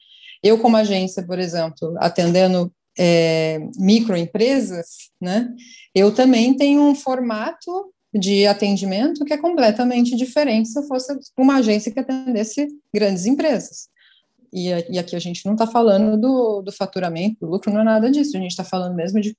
Eu, 0.43 0.59
como 0.59 0.77
agência, 0.77 1.25
por 1.25 1.39
exemplo, 1.39 1.95
atendendo 1.97 2.71
é, 2.97 3.59
microempresas, 3.77 5.09
né? 5.21 5.49
Eu 5.93 6.13
também 6.13 6.55
tenho 6.55 6.81
um 6.81 6.95
formato 6.95 7.93
de 8.13 8.47
atendimento 8.47 9.25
que 9.25 9.33
é 9.33 9.37
completamente 9.37 10.15
diferente 10.15 10.69
se 10.69 10.79
eu 10.79 10.83
fosse 10.83 11.13
uma 11.37 11.57
agência 11.57 11.91
que 11.91 11.99
atendesse 11.99 12.67
grandes 12.93 13.25
empresas. 13.25 13.89
E, 14.51 14.69
e 14.69 14.97
aqui 14.97 15.15
a 15.15 15.19
gente 15.19 15.45
não 15.45 15.53
está 15.53 15.67
falando 15.67 16.19
do, 16.19 16.61
do 16.61 16.71
faturamento, 16.71 17.37
do 17.41 17.47
lucro, 17.47 17.71
não 17.71 17.81
é 17.81 17.83
nada 17.83 18.09
disso, 18.09 18.37
a 18.37 18.39
gente 18.39 18.51
está 18.51 18.63
falando 18.63 18.95
mesmo 18.95 19.19
de 19.19 19.35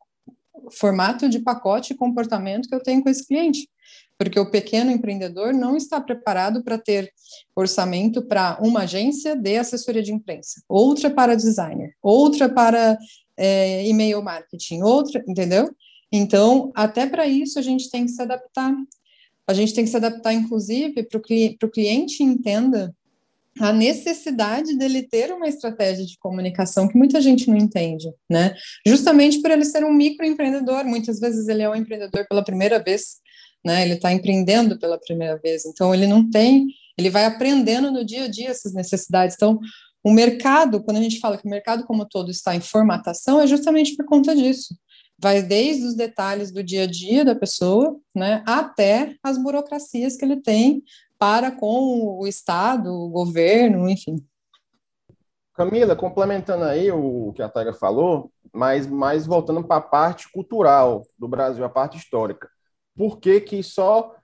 formato 0.70 1.28
de 1.28 1.38
pacote 1.38 1.92
e 1.92 1.96
comportamento 1.96 2.68
que 2.68 2.74
eu 2.74 2.82
tenho 2.82 3.02
com 3.02 3.08
esse 3.08 3.26
cliente. 3.26 3.68
Porque 4.18 4.38
o 4.38 4.50
pequeno 4.50 4.90
empreendedor 4.90 5.54
não 5.54 5.76
está 5.76 6.00
preparado 6.00 6.62
para 6.64 6.76
ter 6.76 7.12
orçamento 7.54 8.20
para 8.22 8.58
uma 8.60 8.80
agência 8.80 9.36
de 9.36 9.56
assessoria 9.56 10.02
de 10.02 10.12
imprensa, 10.12 10.60
outra 10.68 11.08
para 11.08 11.36
designer, 11.36 11.94
outra 12.02 12.48
para 12.48 12.98
é, 13.36 13.86
e-mail 13.86 14.20
marketing, 14.20 14.82
outra, 14.82 15.24
entendeu? 15.26 15.70
Então, 16.10 16.72
até 16.74 17.06
para 17.06 17.26
isso 17.26 17.58
a 17.58 17.62
gente 17.62 17.88
tem 17.90 18.04
que 18.04 18.10
se 18.10 18.20
adaptar. 18.20 18.74
A 19.46 19.54
gente 19.54 19.72
tem 19.72 19.84
que 19.84 19.90
se 19.90 19.96
adaptar, 19.96 20.32
inclusive, 20.34 21.04
para 21.04 21.18
o 21.68 21.70
cliente 21.70 22.22
entenda 22.22 22.94
a 23.60 23.72
necessidade 23.72 24.76
dele 24.76 25.02
ter 25.02 25.32
uma 25.32 25.48
estratégia 25.48 26.04
de 26.04 26.16
comunicação 26.18 26.86
que 26.86 26.96
muita 26.96 27.20
gente 27.20 27.48
não 27.48 27.56
entende, 27.56 28.08
né? 28.30 28.54
Justamente 28.86 29.40
por 29.40 29.50
ele 29.50 29.64
ser 29.64 29.84
um 29.84 29.92
microempreendedor, 29.92 30.84
muitas 30.84 31.18
vezes 31.18 31.48
ele 31.48 31.62
é 31.62 31.68
um 31.68 31.74
empreendedor 31.74 32.26
pela 32.28 32.44
primeira 32.44 32.78
vez, 32.78 33.16
né? 33.64 33.82
Ele 33.82 33.94
está 33.94 34.12
empreendendo 34.12 34.78
pela 34.78 34.98
primeira 34.98 35.36
vez, 35.38 35.64
então 35.66 35.94
ele 35.94 36.06
não 36.06 36.28
tem, 36.28 36.66
ele 36.96 37.10
vai 37.10 37.24
aprendendo 37.24 37.90
no 37.90 38.04
dia 38.04 38.24
a 38.24 38.28
dia 38.28 38.50
essas 38.50 38.72
necessidades. 38.72 39.36
Então, 39.36 39.58
o 40.02 40.12
mercado, 40.12 40.82
quando 40.82 40.98
a 40.98 41.02
gente 41.02 41.20
fala 41.20 41.36
que 41.36 41.46
o 41.46 41.50
mercado 41.50 41.84
como 41.84 42.06
todo 42.06 42.30
está 42.30 42.54
em 42.54 42.60
formatação, 42.60 43.40
é 43.40 43.46
justamente 43.46 43.96
por 43.96 44.06
conta 44.06 44.34
disso. 44.34 44.74
Vai 45.20 45.42
desde 45.42 45.84
os 45.84 45.94
detalhes 45.94 46.52
do 46.52 46.62
dia 46.62 46.84
a 46.84 46.86
dia 46.86 47.24
da 47.24 47.34
pessoa, 47.34 47.98
né, 48.14 48.42
até 48.46 49.16
as 49.22 49.36
burocracias 49.36 50.16
que 50.16 50.24
ele 50.24 50.40
tem 50.40 50.82
para 51.18 51.50
com 51.50 52.18
o 52.20 52.26
Estado, 52.26 52.92
o 52.92 53.08
governo, 53.08 53.88
enfim. 53.88 54.24
Camila, 55.52 55.96
complementando 55.96 56.62
aí 56.62 56.88
o 56.92 57.32
que 57.32 57.42
a 57.42 57.48
Taga 57.48 57.72
falou, 57.72 58.30
mas 58.52 58.86
mais 58.86 59.26
voltando 59.26 59.64
para 59.64 59.78
a 59.78 59.80
parte 59.80 60.30
cultural 60.30 61.04
do 61.18 61.26
Brasil, 61.26 61.64
a 61.64 61.68
parte 61.68 61.98
histórica. 61.98 62.48
Por 62.98 63.20
que, 63.20 63.40
que 63.40 63.62
só 63.62 64.16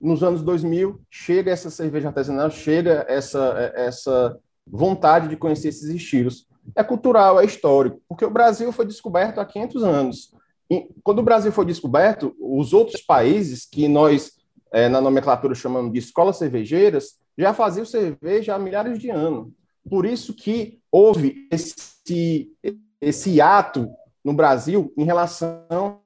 nos 0.00 0.24
anos 0.24 0.42
2000 0.42 1.00
chega 1.08 1.52
essa 1.52 1.70
cerveja 1.70 2.08
artesanal, 2.08 2.50
chega 2.50 3.06
essa, 3.08 3.72
essa 3.76 4.38
vontade 4.66 5.28
de 5.28 5.36
conhecer 5.36 5.68
esses 5.68 5.88
estilos? 5.88 6.48
É 6.74 6.82
cultural, 6.82 7.40
é 7.40 7.44
histórico, 7.44 8.02
porque 8.08 8.24
o 8.24 8.30
Brasil 8.30 8.72
foi 8.72 8.84
descoberto 8.84 9.38
há 9.38 9.44
500 9.44 9.84
anos. 9.84 10.34
E 10.68 10.88
quando 11.02 11.20
o 11.20 11.22
Brasil 11.22 11.52
foi 11.52 11.64
descoberto, 11.64 12.36
os 12.40 12.72
outros 12.72 13.00
países 13.00 13.64
que 13.64 13.86
nós 13.86 14.36
é, 14.72 14.88
na 14.88 15.00
nomenclatura 15.00 15.54
chamamos 15.54 15.92
de 15.92 15.98
escolas 15.98 16.36
cervejeiras, 16.36 17.18
já 17.36 17.54
faziam 17.54 17.86
cerveja 17.86 18.54
há 18.54 18.58
milhares 18.58 18.98
de 18.98 19.10
anos. 19.10 19.48
Por 19.88 20.04
isso 20.04 20.34
que 20.34 20.80
houve 20.90 21.48
esse, 21.50 22.52
esse 23.00 23.40
ato 23.40 23.88
no 24.24 24.34
Brasil 24.34 24.92
em 24.96 25.04
relação 25.04 26.00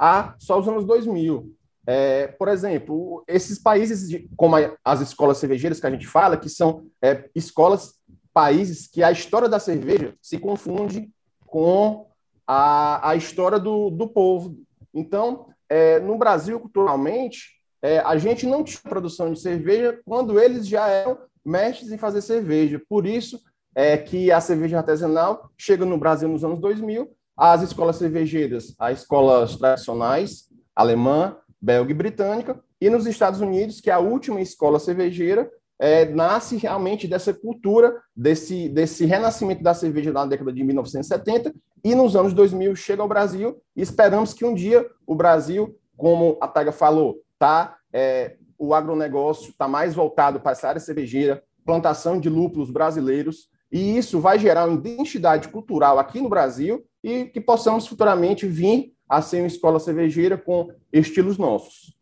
a 0.00 0.34
só 0.38 0.58
os 0.58 0.66
anos 0.66 0.86
2000. 0.86 1.54
É, 1.86 2.28
por 2.28 2.48
exemplo, 2.48 3.22
esses 3.28 3.58
países, 3.58 4.24
como 4.36 4.56
as 4.82 5.00
escolas 5.00 5.36
cervejeiras 5.36 5.78
que 5.78 5.86
a 5.86 5.90
gente 5.90 6.06
fala, 6.06 6.38
que 6.38 6.48
são 6.48 6.86
é, 7.02 7.28
escolas, 7.34 7.94
países 8.32 8.86
que 8.86 9.02
a 9.02 9.10
história 9.10 9.48
da 9.48 9.58
cerveja 9.58 10.14
se 10.22 10.38
confunde 10.38 11.10
com 11.46 12.06
a, 12.46 13.10
a 13.10 13.16
história 13.16 13.58
do, 13.58 13.90
do 13.90 14.08
povo. 14.08 14.56
Então, 14.94 15.46
é, 15.68 15.98
no 16.00 16.16
Brasil, 16.16 16.58
culturalmente, 16.58 17.60
é, 17.82 17.98
a 17.98 18.16
gente 18.16 18.46
não 18.46 18.64
tinha 18.64 18.80
produção 18.82 19.32
de 19.32 19.40
cerveja 19.40 20.00
quando 20.04 20.38
eles 20.38 20.66
já 20.66 20.86
eram 20.88 21.18
mestres 21.44 21.90
em 21.90 21.98
fazer 21.98 22.22
cerveja. 22.22 22.80
Por 22.88 23.06
isso 23.06 23.40
é 23.74 23.96
que 23.96 24.30
a 24.30 24.40
cerveja 24.40 24.78
artesanal 24.78 25.50
chega 25.58 25.84
no 25.84 25.98
Brasil 25.98 26.28
nos 26.28 26.44
anos 26.44 26.60
2000. 26.60 27.10
As 27.40 27.62
escolas 27.62 27.96
cervejeiras, 27.96 28.74
as 28.78 28.98
escolas 28.98 29.56
tradicionais, 29.56 30.50
alemã, 30.76 31.38
belga 31.58 31.90
e 31.90 31.94
britânica, 31.94 32.62
e 32.78 32.90
nos 32.90 33.06
Estados 33.06 33.40
Unidos, 33.40 33.80
que 33.80 33.88
é 33.88 33.94
a 33.94 33.98
última 33.98 34.42
escola 34.42 34.78
cervejeira, 34.78 35.50
é, 35.78 36.04
nasce 36.04 36.58
realmente 36.58 37.08
dessa 37.08 37.32
cultura, 37.32 37.96
desse, 38.14 38.68
desse 38.68 39.06
renascimento 39.06 39.62
da 39.62 39.72
cerveja 39.72 40.12
na 40.12 40.26
década 40.26 40.52
de 40.52 40.62
1970, 40.62 41.54
e 41.82 41.94
nos 41.94 42.14
anos 42.14 42.34
2000 42.34 42.76
chega 42.76 43.00
ao 43.00 43.08
Brasil, 43.08 43.56
e 43.74 43.80
esperamos 43.80 44.34
que 44.34 44.44
um 44.44 44.54
dia 44.54 44.86
o 45.06 45.14
Brasil, 45.14 45.74
como 45.96 46.36
a 46.42 46.46
Taga 46.46 46.72
falou, 46.72 47.22
tá, 47.38 47.78
é, 47.90 48.36
o 48.58 48.74
agronegócio 48.74 49.48
está 49.48 49.66
mais 49.66 49.94
voltado 49.94 50.40
para 50.40 50.52
essa 50.52 50.68
área 50.68 50.78
cervejeira, 50.78 51.42
plantação 51.64 52.20
de 52.20 52.28
lúpulos 52.28 52.70
brasileiros, 52.70 53.48
e 53.72 53.96
isso 53.96 54.20
vai 54.20 54.38
gerar 54.38 54.68
uma 54.68 54.76
identidade 54.76 55.48
cultural 55.48 55.98
aqui 55.98 56.20
no 56.20 56.28
Brasil 56.28 56.84
e 57.02 57.26
que 57.26 57.40
possamos 57.40 57.86
futuramente 57.86 58.46
vir 58.46 58.94
a 59.08 59.20
ser 59.20 59.38
uma 59.38 59.46
escola 59.46 59.80
cervejeira 59.80 60.38
com 60.38 60.70
estilos 60.92 61.38
nossos. 61.38 61.94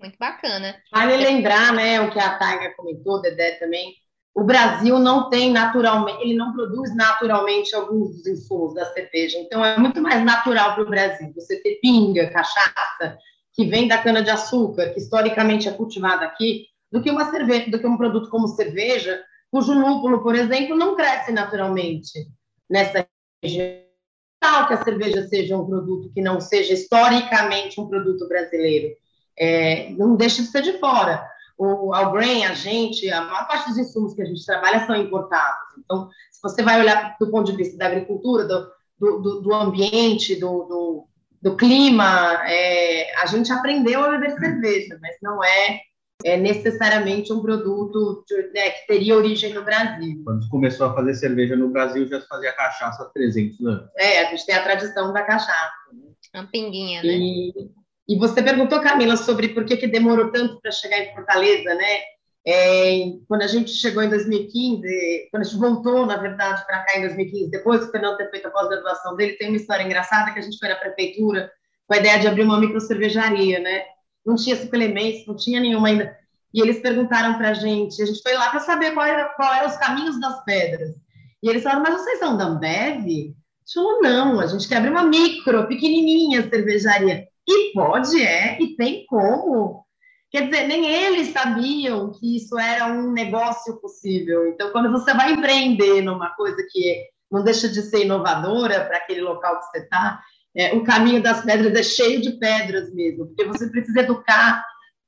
Muito 0.00 0.16
bacana. 0.18 0.76
Vale 0.92 1.16
lembrar, 1.16 1.72
né, 1.72 2.00
o 2.00 2.10
que 2.10 2.18
a 2.18 2.38
Taiga 2.38 2.74
comentou, 2.76 3.20
Dedé 3.20 3.52
também, 3.52 3.94
o 4.34 4.44
Brasil 4.44 4.98
não 4.98 5.30
tem 5.30 5.50
naturalmente, 5.50 6.22
ele 6.22 6.34
não 6.34 6.52
produz 6.52 6.94
naturalmente 6.94 7.74
alguns 7.74 8.16
dos 8.16 8.26
insumos 8.26 8.74
da 8.74 8.84
cerveja, 8.92 9.38
então 9.38 9.64
é 9.64 9.78
muito 9.78 10.02
mais 10.02 10.22
natural 10.22 10.74
para 10.74 10.84
o 10.84 10.88
Brasil 10.88 11.32
você 11.34 11.56
ter 11.62 11.78
pinga, 11.80 12.30
cachaça, 12.30 13.16
que 13.54 13.64
vem 13.64 13.88
da 13.88 13.96
cana 13.96 14.22
de 14.22 14.28
açúcar, 14.28 14.90
que 14.90 15.00
historicamente 15.00 15.66
é 15.66 15.72
cultivada 15.72 16.26
aqui, 16.26 16.66
do 16.92 17.02
que 17.02 17.10
uma 17.10 17.30
cerveja, 17.30 17.70
do 17.70 17.78
que 17.78 17.86
um 17.86 17.96
produto 17.96 18.28
como 18.28 18.48
cerveja, 18.48 19.22
cujo 19.50 19.72
lúpulo, 19.72 20.22
por 20.22 20.34
exemplo, 20.34 20.76
não 20.76 20.94
cresce 20.94 21.32
naturalmente 21.32 22.28
nessa 22.68 23.06
região. 23.42 23.85
Tal 24.38 24.68
que 24.68 24.74
a 24.74 24.84
cerveja 24.84 25.26
seja 25.28 25.56
um 25.56 25.66
produto 25.66 26.10
que 26.12 26.20
não 26.20 26.40
seja 26.40 26.74
historicamente 26.74 27.80
um 27.80 27.88
produto 27.88 28.28
brasileiro 28.28 28.94
é, 29.38 29.90
não 29.90 30.16
deixa 30.16 30.42
de 30.42 30.48
ser 30.48 30.62
de 30.62 30.78
fora. 30.78 31.28
O 31.58 31.94
Algrain, 31.94 32.44
a 32.44 32.54
gente, 32.54 33.10
a 33.10 33.22
maior 33.22 33.46
parte 33.46 33.68
dos 33.68 33.78
insumos 33.78 34.14
que 34.14 34.22
a 34.22 34.26
gente 34.26 34.44
trabalha 34.44 34.86
são 34.86 34.94
importados. 34.94 35.78
Então, 35.78 36.10
se 36.30 36.40
você 36.42 36.62
vai 36.62 36.80
olhar 36.80 37.16
do 37.18 37.30
ponto 37.30 37.50
de 37.50 37.56
vista 37.56 37.78
da 37.78 37.86
agricultura, 37.86 38.44
do, 38.44 38.70
do, 38.98 39.40
do 39.40 39.54
ambiente, 39.54 40.34
do, 40.36 40.64
do, 40.64 41.08
do 41.40 41.56
clima, 41.56 42.42
é, 42.46 43.14
a 43.22 43.26
gente 43.26 43.50
aprendeu 43.50 44.04
a 44.04 44.10
beber 44.10 44.38
cerveja, 44.38 44.98
mas 45.00 45.16
não 45.22 45.42
é, 45.42 45.80
é 46.24 46.36
necessariamente 46.36 47.32
um 47.32 47.42
produto 47.42 48.24
de, 48.26 48.50
né, 48.52 48.70
que 48.70 48.86
teria 48.86 49.16
origem 49.16 49.52
no 49.52 49.62
Brasil. 49.62 50.22
Quando 50.24 50.48
começou 50.48 50.86
a 50.86 50.94
fazer 50.94 51.14
cerveja 51.14 51.56
no 51.56 51.68
Brasil, 51.68 52.06
já 52.08 52.20
se 52.20 52.26
fazia 52.26 52.52
cachaça 52.52 53.02
há 53.02 53.06
300 53.06 53.66
anos. 53.66 53.90
É, 53.96 54.20
a 54.22 54.30
gente 54.30 54.46
tem 54.46 54.54
a 54.54 54.62
tradição 54.62 55.12
da 55.12 55.22
cachaça. 55.22 55.72
Né? 55.92 56.10
Uma 56.34 56.46
pinguinha, 56.50 57.02
né? 57.02 57.08
E, 57.08 57.52
e 58.08 58.18
você 58.18 58.42
perguntou, 58.42 58.80
Camila, 58.80 59.16
sobre 59.16 59.48
por 59.48 59.64
que, 59.64 59.76
que 59.76 59.86
demorou 59.86 60.30
tanto 60.30 60.60
para 60.60 60.70
chegar 60.70 60.98
em 60.98 61.14
Fortaleza, 61.14 61.74
né? 61.74 61.98
É, 62.48 63.00
quando 63.28 63.42
a 63.42 63.48
gente 63.48 63.72
chegou 63.72 64.02
em 64.04 64.08
2015, 64.08 65.28
quando 65.32 65.42
a 65.42 65.44
gente 65.44 65.58
voltou, 65.58 66.06
na 66.06 66.16
verdade, 66.16 66.64
para 66.64 66.84
cá 66.84 66.96
em 66.96 67.00
2015, 67.00 67.50
depois 67.50 67.80
do 67.80 67.90
Fernando 67.90 68.16
ter 68.16 68.30
feito 68.30 68.46
a 68.46 68.50
pós-graduação 68.52 69.16
dele, 69.16 69.32
tem 69.32 69.48
uma 69.48 69.56
história 69.56 69.82
engraçada 69.82 70.32
que 70.32 70.38
a 70.38 70.42
gente 70.42 70.56
foi 70.56 70.68
na 70.68 70.76
prefeitura 70.76 71.50
com 71.88 71.94
a 71.94 71.98
ideia 71.98 72.20
de 72.20 72.28
abrir 72.28 72.42
uma 72.42 72.60
microcervejaria, 72.60 73.58
né? 73.58 73.82
Não 74.26 74.34
tinha 74.34 74.56
cinco 74.56 74.74
elementos, 74.74 75.26
não 75.26 75.36
tinha 75.36 75.60
nenhuma 75.60 75.88
ainda. 75.88 76.16
E 76.52 76.60
eles 76.60 76.80
perguntaram 76.80 77.34
para 77.34 77.50
a 77.50 77.54
gente, 77.54 78.02
a 78.02 78.06
gente 78.06 78.22
foi 78.22 78.34
lá 78.34 78.50
para 78.50 78.60
saber 78.60 78.92
qual 78.92 79.06
era, 79.06 79.26
qual 79.36 79.52
eram 79.54 79.68
os 79.68 79.76
caminhos 79.76 80.18
das 80.20 80.42
pedras. 80.44 80.94
E 81.42 81.48
eles 81.48 81.62
falaram, 81.62 81.82
mas 81.82 82.00
vocês 82.00 82.18
são 82.18 82.36
da 82.36 82.44
Ambev? 82.44 83.34
Falou, 83.72 84.00
não, 84.00 84.40
a 84.40 84.46
gente 84.46 84.68
quer 84.68 84.76
abrir 84.76 84.90
uma 84.90 85.04
micro, 85.04 85.68
pequenininha 85.68 86.48
cervejaria. 86.48 87.26
E 87.46 87.72
pode, 87.72 88.20
é, 88.22 88.60
e 88.60 88.76
tem 88.76 89.04
como. 89.06 89.84
Quer 90.30 90.48
dizer, 90.48 90.66
nem 90.66 90.86
eles 90.86 91.28
sabiam 91.28 92.12
que 92.12 92.36
isso 92.36 92.58
era 92.58 92.86
um 92.86 93.12
negócio 93.12 93.80
possível. 93.80 94.48
Então, 94.48 94.70
quando 94.70 94.90
você 94.90 95.14
vai 95.14 95.32
empreender 95.32 96.02
numa 96.02 96.30
coisa 96.30 96.56
que 96.70 97.04
não 97.30 97.44
deixa 97.44 97.68
de 97.68 97.82
ser 97.82 98.04
inovadora 98.04 98.84
para 98.84 98.96
aquele 98.98 99.20
local 99.20 99.60
que 99.60 99.66
você 99.66 99.78
está, 99.78 100.20
é, 100.56 100.74
o 100.74 100.82
caminho 100.82 101.22
das 101.22 101.44
pedras 101.44 101.74
é 101.74 101.82
cheio 101.82 102.20
de 102.20 102.32
pedras 102.32 102.92
mesmo, 102.94 103.26
porque 103.26 103.44
você 103.44 103.68
precisa 103.70 104.00
educar 104.00 104.64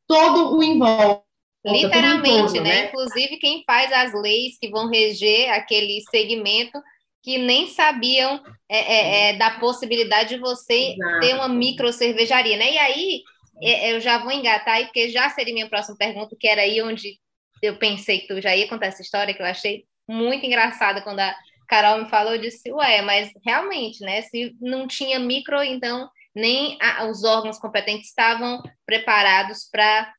todo 0.06 0.56
o 0.56 0.62
envolve. 0.62 1.22
Literalmente, 1.64 2.54
todo, 2.54 2.62
né? 2.62 2.82
né? 2.82 2.84
Inclusive 2.86 3.36
quem 3.38 3.64
faz 3.66 3.92
as 3.92 4.14
leis 4.14 4.56
que 4.60 4.70
vão 4.70 4.88
reger 4.88 5.50
aquele 5.50 6.00
segmento 6.10 6.80
que 7.22 7.36
nem 7.36 7.66
sabiam 7.66 8.40
é, 8.68 8.78
é, 8.78 9.30
é, 9.30 9.36
da 9.36 9.50
possibilidade 9.58 10.30
de 10.30 10.40
você 10.40 10.92
Exato. 10.92 11.20
ter 11.20 11.34
uma 11.34 11.48
micro 11.48 11.92
cervejaria, 11.92 12.56
né? 12.56 12.72
E 12.72 12.78
aí 12.78 13.22
é, 13.60 13.92
eu 13.92 14.00
já 14.00 14.18
vou 14.18 14.30
engatar 14.30 14.74
aí, 14.74 14.84
porque 14.84 15.08
já 15.08 15.28
seria 15.30 15.52
minha 15.52 15.68
próxima 15.68 15.96
pergunta, 15.96 16.36
que 16.38 16.46
era 16.46 16.62
aí 16.62 16.80
onde 16.80 17.18
eu 17.60 17.76
pensei 17.76 18.20
que 18.20 18.28
tu 18.28 18.40
já 18.40 18.54
ia 18.54 18.68
contar 18.68 18.86
essa 18.86 19.02
história, 19.02 19.34
que 19.34 19.42
eu 19.42 19.46
achei 19.46 19.84
muito 20.08 20.46
engraçada 20.46 21.02
quando 21.02 21.20
a 21.20 21.34
Carol 21.68 22.02
me 22.02 22.08
falou, 22.08 22.34
eu 22.34 22.40
disse, 22.40 22.72
ué, 22.72 23.02
mas 23.02 23.30
realmente, 23.44 24.00
né? 24.00 24.22
Se 24.22 24.56
não 24.60 24.86
tinha 24.86 25.18
micro, 25.18 25.62
então 25.62 26.08
nem 26.34 26.78
a, 26.80 27.06
os 27.06 27.24
órgãos 27.24 27.58
competentes 27.58 28.08
estavam 28.08 28.62
preparados 28.86 29.68
para 29.70 30.12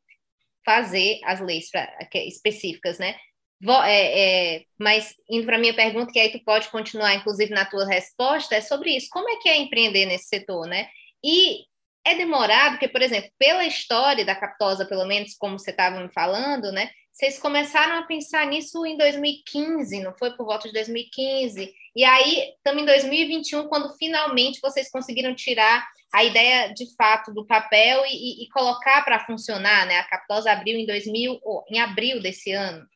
fazer 0.66 1.20
as 1.24 1.40
leis 1.40 1.70
pra, 1.72 1.90
específicas, 2.14 3.00
né? 3.00 3.16
É, 3.86 4.56
é, 4.56 4.64
mas 4.80 5.14
indo 5.30 5.46
para 5.46 5.58
a 5.58 5.60
minha 5.60 5.74
pergunta, 5.74 6.12
que 6.14 6.20
aí 6.20 6.32
tu 6.32 6.42
pode 6.46 6.70
continuar, 6.70 7.16
inclusive, 7.16 7.52
na 7.54 7.66
tua 7.66 7.86
resposta, 7.86 8.56
é 8.56 8.62
sobre 8.62 8.96
isso. 8.96 9.08
Como 9.12 9.30
é 9.30 9.36
que 9.38 9.50
é 9.50 9.58
empreender 9.58 10.06
nesse 10.06 10.28
setor, 10.28 10.66
né? 10.68 10.88
E 11.24 11.66
é 12.06 12.16
demorado, 12.16 12.74
porque, 12.74 12.88
por 12.88 13.02
exemplo, 13.02 13.30
pela 13.38 13.66
história 13.66 14.24
da 14.24 14.36
Captosa, 14.36 14.86
pelo 14.86 15.06
menos 15.06 15.36
como 15.36 15.60
você 15.60 15.72
estava 15.72 16.00
me 16.00 16.12
falando, 16.14 16.72
né? 16.72 16.90
Vocês 17.12 17.38
começaram 17.38 17.95
a 17.95 18.04
pensar 18.04 18.48
nisso 18.48 18.86
em 18.86 18.98
2015, 18.98 20.02
não 20.02 20.13
foi 20.17 20.32
por 20.32 20.45
volta 20.45 20.67
de 20.67 20.74
2015? 20.74 21.74
E 21.95 22.04
aí, 22.04 22.54
estamos 22.56 22.84
em 22.84 22.86
2021, 22.86 23.67
quando 23.67 23.93
finalmente 23.98 24.62
vocês 24.62 24.89
conseguiram 24.89 25.36
tirar 25.36 25.86
a 26.13 26.24
ideia 26.24 26.74
de 26.74 26.86
fato 26.95 27.34
do 27.34 27.45
papel 27.45 28.04
e, 28.06 28.43
e 28.43 28.50
colocar 28.50 29.04
para 29.04 29.26
funcionar, 29.26 29.86
né? 29.86 29.98
A 29.98 30.04
Captosa 30.06 30.52
abriu 30.52 30.78
em 30.78 30.86
2000, 30.86 31.39
oh, 31.43 31.63
em 31.69 31.80
abril 31.80 32.22
desse 32.22 32.52
ano. 32.52 32.88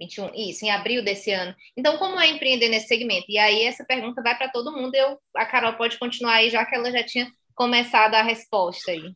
21, 0.00 0.34
isso, 0.34 0.64
em 0.64 0.70
abril 0.70 1.02
desse 1.02 1.32
ano. 1.32 1.54
Então, 1.76 1.96
como 1.98 2.20
é 2.20 2.28
empreender 2.28 2.68
nesse 2.68 2.86
segmento? 2.86 3.26
E 3.28 3.38
aí, 3.38 3.62
essa 3.64 3.84
pergunta 3.84 4.22
vai 4.22 4.36
para 4.36 4.50
todo 4.50 4.72
mundo. 4.72 4.94
Eu, 4.94 5.18
a 5.34 5.46
Carol 5.46 5.74
pode 5.74 5.98
continuar 5.98 6.34
aí, 6.34 6.50
já 6.50 6.64
que 6.64 6.74
ela 6.74 6.90
já 6.90 7.02
tinha 7.02 7.30
começado 7.54 8.14
a 8.14 8.22
resposta 8.22 8.90
aí. 8.90 9.14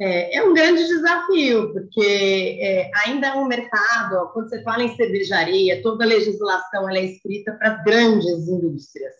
É, 0.00 0.36
é 0.36 0.44
um 0.44 0.54
grande 0.54 0.86
desafio, 0.86 1.72
porque 1.72 2.58
é, 2.60 2.90
ainda 3.04 3.28
é 3.28 3.34
um 3.34 3.46
mercado, 3.46 4.30
quando 4.32 4.48
você 4.48 4.62
fala 4.62 4.84
em 4.84 4.94
cervejaria, 4.94 5.82
toda 5.82 6.04
a 6.04 6.06
legislação 6.06 6.88
é 6.88 7.04
escrita 7.04 7.52
para 7.52 7.82
grandes 7.82 8.48
indústrias. 8.48 9.14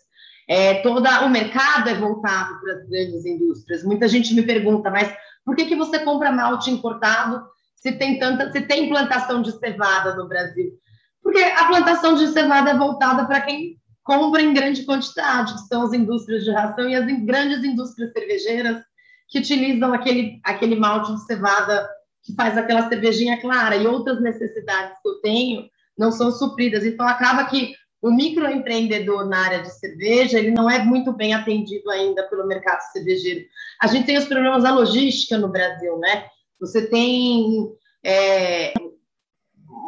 É, 0.47 0.75
todo 0.81 1.05
o 1.05 1.29
mercado 1.29 1.89
é 1.89 1.93
voltado 1.93 2.59
para 2.61 2.73
as 2.73 2.89
grandes 2.89 3.25
indústrias. 3.25 3.83
Muita 3.83 4.07
gente 4.07 4.33
me 4.33 4.41
pergunta, 4.41 4.89
mas 4.89 5.13
por 5.45 5.55
que, 5.55 5.65
que 5.65 5.75
você 5.75 5.99
compra 5.99 6.31
malte 6.31 6.71
importado 6.71 7.45
se 7.75 7.91
tem 7.91 8.17
tanta, 8.17 8.51
se 8.51 8.61
tem 8.61 8.89
plantação 8.89 9.41
de 9.41 9.51
cevada 9.59 10.15
no 10.15 10.27
Brasil? 10.27 10.71
Porque 11.21 11.39
a 11.39 11.67
plantação 11.67 12.15
de 12.15 12.27
cevada 12.29 12.71
é 12.71 12.77
voltada 12.77 13.25
para 13.25 13.41
quem 13.41 13.77
compra 14.01 14.41
em 14.41 14.53
grande 14.53 14.83
quantidade, 14.83 15.53
que 15.53 15.67
são 15.67 15.83
as 15.83 15.93
indústrias 15.93 16.43
de 16.43 16.51
ração 16.51 16.89
e 16.89 16.95
as 16.95 17.05
grandes 17.23 17.63
indústrias 17.63 18.11
cervejeiras 18.11 18.88
que 19.29 19.39
utilizam 19.39 19.93
aquele, 19.93 20.39
aquele 20.43 20.75
malte 20.75 21.13
de 21.13 21.25
cevada 21.25 21.87
que 22.23 22.33
faz 22.33 22.57
aquela 22.57 22.89
cervejinha 22.89 23.39
clara 23.39 23.75
e 23.75 23.87
outras 23.87 24.21
necessidades 24.21 24.97
que 25.01 25.09
eu 25.09 25.21
tenho 25.21 25.69
não 25.97 26.11
são 26.11 26.31
supridas. 26.31 26.85
Então, 26.85 27.07
acaba 27.07 27.45
que 27.45 27.73
o 28.01 28.11
microempreendedor 28.11 29.27
na 29.27 29.45
área 29.45 29.61
de 29.61 29.77
cerveja, 29.77 30.39
ele 30.39 30.51
não 30.51 30.69
é 30.69 30.79
muito 30.79 31.11
bem 31.11 31.33
atendido 31.33 31.89
ainda 31.91 32.23
pelo 32.23 32.47
mercado 32.47 32.79
cervejeiro. 32.91 33.45
A 33.81 33.87
gente 33.87 34.05
tem 34.05 34.17
os 34.17 34.25
problemas 34.25 34.63
da 34.63 34.73
logística 34.73 35.37
no 35.37 35.49
Brasil, 35.49 35.97
né? 35.97 36.25
Você 36.59 36.87
tem 36.87 37.69
é, 38.03 38.73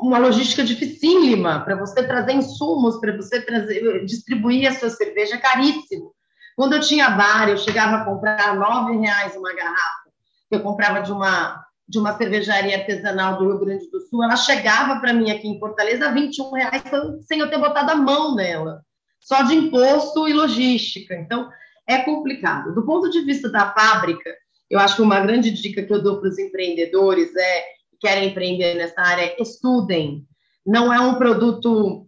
uma 0.01 0.17
logística 0.17 0.63
dificílima 0.63 1.63
para 1.63 1.75
você 1.75 2.03
trazer 2.03 2.33
insumos, 2.33 2.99
para 2.99 3.15
você 3.15 3.41
trazer, 3.41 4.05
distribuir 4.05 4.69
a 4.69 4.73
sua 4.73 4.89
cerveja, 4.89 5.35
é 5.35 5.39
caríssimo. 5.39 6.13
Quando 6.55 6.73
eu 6.73 6.79
tinha 6.79 7.09
bar, 7.09 7.49
eu 7.49 7.57
chegava 7.57 7.97
a 7.97 8.05
comprar 8.05 8.55
nove 8.55 8.97
reais 8.97 9.35
uma 9.35 9.53
garrafa, 9.53 10.09
que 10.49 10.55
eu 10.55 10.61
comprava 10.61 11.01
de 11.01 11.11
uma 11.11 11.65
de 11.91 11.99
uma 11.99 12.17
cervejaria 12.17 12.77
artesanal 12.77 13.37
do 13.37 13.49
Rio 13.49 13.59
Grande 13.59 13.91
do 13.91 13.99
Sul, 13.99 14.23
ela 14.23 14.37
chegava 14.37 15.01
para 15.01 15.11
mim 15.11 15.29
aqui 15.29 15.45
em 15.45 15.59
Fortaleza 15.59 16.07
a 16.07 16.11
21 16.11 16.51
reais 16.53 16.83
sem 17.27 17.39
eu 17.39 17.49
ter 17.49 17.57
botado 17.57 17.91
a 17.91 17.95
mão 17.95 18.33
nela, 18.33 18.81
só 19.19 19.41
de 19.41 19.55
imposto 19.55 20.25
e 20.25 20.31
logística. 20.31 21.13
Então, 21.13 21.49
é 21.85 21.97
complicado. 21.97 22.73
Do 22.73 22.85
ponto 22.85 23.09
de 23.09 23.19
vista 23.21 23.51
da 23.51 23.73
fábrica, 23.73 24.33
eu 24.69 24.79
acho 24.79 24.95
que 24.95 25.01
uma 25.01 25.19
grande 25.19 25.51
dica 25.51 25.83
que 25.83 25.93
eu 25.93 26.01
dou 26.01 26.21
para 26.21 26.29
os 26.29 26.39
empreendedores 26.39 27.35
é 27.35 27.63
querem 27.99 28.29
empreender 28.29 28.75
nessa 28.75 29.01
área, 29.01 29.35
estudem. 29.37 30.25
Não 30.65 30.93
é 30.93 30.99
um 30.99 31.15
produto 31.15 32.07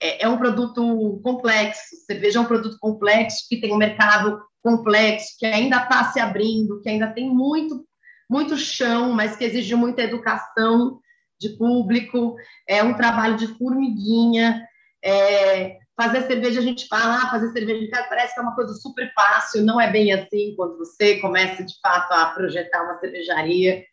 é, 0.00 0.24
é 0.24 0.28
um 0.28 0.38
produto 0.38 1.20
complexo. 1.22 1.96
Cerveja 2.06 2.38
é 2.38 2.42
um 2.42 2.46
produto 2.46 2.76
complexo 2.80 3.46
que 3.48 3.60
tem 3.60 3.72
um 3.72 3.78
mercado 3.78 4.40
complexo, 4.62 5.36
que 5.38 5.46
ainda 5.46 5.76
está 5.76 6.04
se 6.12 6.20
abrindo, 6.20 6.80
que 6.82 6.88
ainda 6.88 7.08
tem 7.08 7.28
muito 7.28 7.84
muito 8.30 8.56
chão, 8.56 9.12
mas 9.12 9.34
que 9.34 9.42
exige 9.42 9.74
muita 9.74 10.02
educação 10.02 11.00
de 11.40 11.48
público. 11.56 12.36
É 12.68 12.80
um 12.80 12.94
trabalho 12.94 13.36
de 13.36 13.48
formiguinha. 13.58 14.64
É, 15.04 15.78
fazer 16.00 16.22
cerveja, 16.26 16.60
a 16.60 16.62
gente 16.62 16.86
fala, 16.86 17.22
ah, 17.22 17.30
fazer 17.30 17.50
cerveja 17.52 17.84
em 17.84 17.90
casa 17.90 18.08
parece 18.08 18.32
que 18.32 18.40
é 18.40 18.42
uma 18.42 18.54
coisa 18.54 18.72
super 18.74 19.12
fácil, 19.14 19.64
não 19.64 19.80
é 19.80 19.90
bem 19.90 20.12
assim 20.12 20.54
quando 20.56 20.78
você 20.78 21.18
começa 21.18 21.64
de 21.64 21.74
fato 21.82 22.12
a 22.12 22.26
projetar 22.26 22.84
uma 22.84 22.98
cervejaria. 22.98 23.84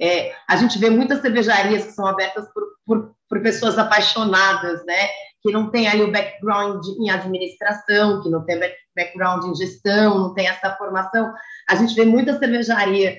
É, 0.00 0.34
a 0.48 0.56
gente 0.56 0.78
vê 0.78 0.90
muitas 0.90 1.20
cervejarias 1.20 1.84
que 1.84 1.92
são 1.92 2.06
abertas 2.06 2.46
por, 2.52 2.64
por, 2.84 3.14
por, 3.28 3.42
pessoas 3.42 3.78
apaixonadas, 3.78 4.84
né? 4.84 5.08
Que 5.44 5.52
não 5.52 5.70
tem 5.70 5.86
ali 5.86 6.02
o 6.02 6.10
background 6.10 6.86
em 6.98 7.10
administração, 7.10 8.22
que 8.22 8.30
não 8.30 8.44
tem 8.44 8.58
background 8.96 9.44
em 9.44 9.54
gestão, 9.54 10.18
não 10.18 10.34
tem 10.34 10.48
essa 10.48 10.74
formação. 10.76 11.34
A 11.68 11.74
gente 11.74 11.94
vê 11.94 12.04
muita 12.04 12.38
cervejaria 12.38 13.18